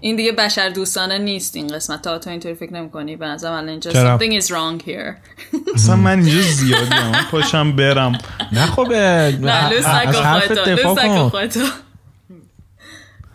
این 0.00 0.16
دیگه 0.16 0.32
بشر 0.32 0.68
دوستانه 0.68 1.18
نیست 1.18 1.56
این 1.56 1.66
قسمت. 1.66 2.02
تا 2.02 2.18
تو 2.18 2.30
اینطوری 2.30 2.54
فکر 2.54 2.72
نمی‌کنی؟ 2.72 3.16
به 3.16 3.26
نظرم 3.26 3.52
الان 3.52 3.68
اینجا 3.68 4.18
something 4.18 4.42
is 4.42 4.46
wrong 4.46 4.86
here. 4.86 5.14
اصلا 5.74 5.96
من 5.96 6.18
اینجا 6.18 6.40
زیادی 6.42 6.94
هم 6.94 7.24
پاشم 7.30 7.76
برم. 7.76 8.18
نه 8.52 8.66
خب 8.66 8.80
اه، 8.80 9.30
نه 9.30 9.70
لوس 9.70 9.86
از 9.86 10.16
حرف 10.16 10.50
دفاع 10.50 10.94
کن 10.94 11.28
خودتو 11.28 11.60
ببین 11.60 11.66
بیا 11.66 11.70
این 11.70 11.70
بشین. 11.70 13.25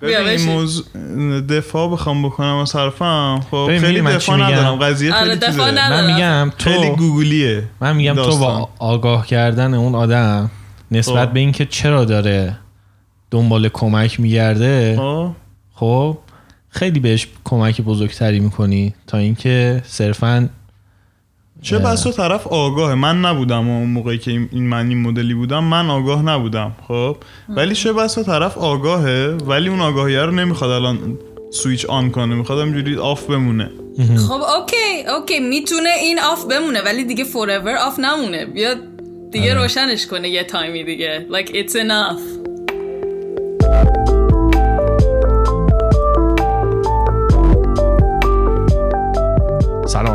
موضوع 0.47 0.85
دفاع 1.41 1.91
بخوام 1.91 2.23
بکنم 2.23 2.55
از 2.55 2.75
حرفم 2.75 3.39
خب 3.51 3.65
ببین 3.69 3.81
خیلی 3.81 4.01
من 4.01 4.15
دفاع؟ 4.15 4.37
ندارم 4.37 4.75
قضیه 4.75 5.13
آره، 5.13 5.23
خیلی 5.25 5.35
دفاع 5.35 5.69
چیزه. 5.69 5.83
ندارم. 5.85 6.05
من 6.05 6.13
میگم 6.13 6.51
خیلی 6.57 6.89
تو 6.89 6.95
گوگلیه 6.95 7.63
من 7.81 7.95
میگم 7.95 8.15
تو 8.15 8.21
داستان. 8.21 8.59
با 8.59 8.69
آگاه 8.79 9.27
کردن 9.27 9.73
اون 9.73 9.95
آدم 9.95 10.51
نسبت 10.91 11.25
خب. 11.27 11.33
به 11.33 11.39
اینکه 11.39 11.65
چرا 11.65 12.05
داره 12.05 12.57
دنبال 13.31 13.69
کمک 13.69 14.19
میگرده 14.19 14.95
خب 14.97 15.31
خب 15.73 16.17
خیلی 16.69 16.99
بهش 16.99 17.27
کمک 17.43 17.81
بزرگتری 17.81 18.39
می‌کنی 18.39 18.93
تا 19.07 19.17
اینکه 19.17 19.81
صرفا 19.85 20.49
چه 21.61 21.79
بسا 21.79 22.03
تو 22.03 22.11
طرف 22.11 22.47
آگاهه. 22.47 22.95
من 22.95 23.21
نبودم 23.21 23.69
اون 23.69 23.89
موقعی 23.89 24.17
که 24.17 24.31
این 24.31 24.67
من 24.67 24.89
این 24.89 25.01
مدلی 25.01 25.33
بودم 25.33 25.63
من 25.63 25.89
آگاه 25.89 26.21
نبودم. 26.21 26.75
خب؟ 26.87 27.17
ولی 27.49 27.75
چه 27.75 27.93
بسا 27.93 28.13
تو 28.13 28.23
طرف 28.23 28.57
آگاهه 28.57 29.37
ولی 29.47 29.69
اون 29.69 29.81
آگاهیه 29.81 30.21
رو 30.21 30.31
نمی‌خواد 30.31 30.71
الان 30.71 31.17
switch 31.51 31.85
on 31.85 32.11
کنه. 32.11 32.35
می‌خواد 32.35 32.59
همینجوری 32.59 32.97
off 32.97 33.25
بمونه. 33.25 33.71
خب 34.27 34.41
okay 34.41 35.09
okay. 35.17 35.39
می‌تونه 35.39 35.89
این 36.01 36.19
off 36.19 36.45
بمونه 36.45 36.81
ولی 36.81 37.03
دیگه 37.03 37.23
forever 37.23 37.87
off 37.87 37.99
نمونه. 37.99 38.45
بیا 38.45 38.75
دیگه 39.31 39.53
روشنش 39.53 40.07
کنه 40.07 40.29
یه 40.29 40.43
time 40.43 40.75
ی 40.75 40.83
دیگه. 40.83 41.27
Like 41.31 41.47
it's 41.47 41.75
enough. 41.75 42.40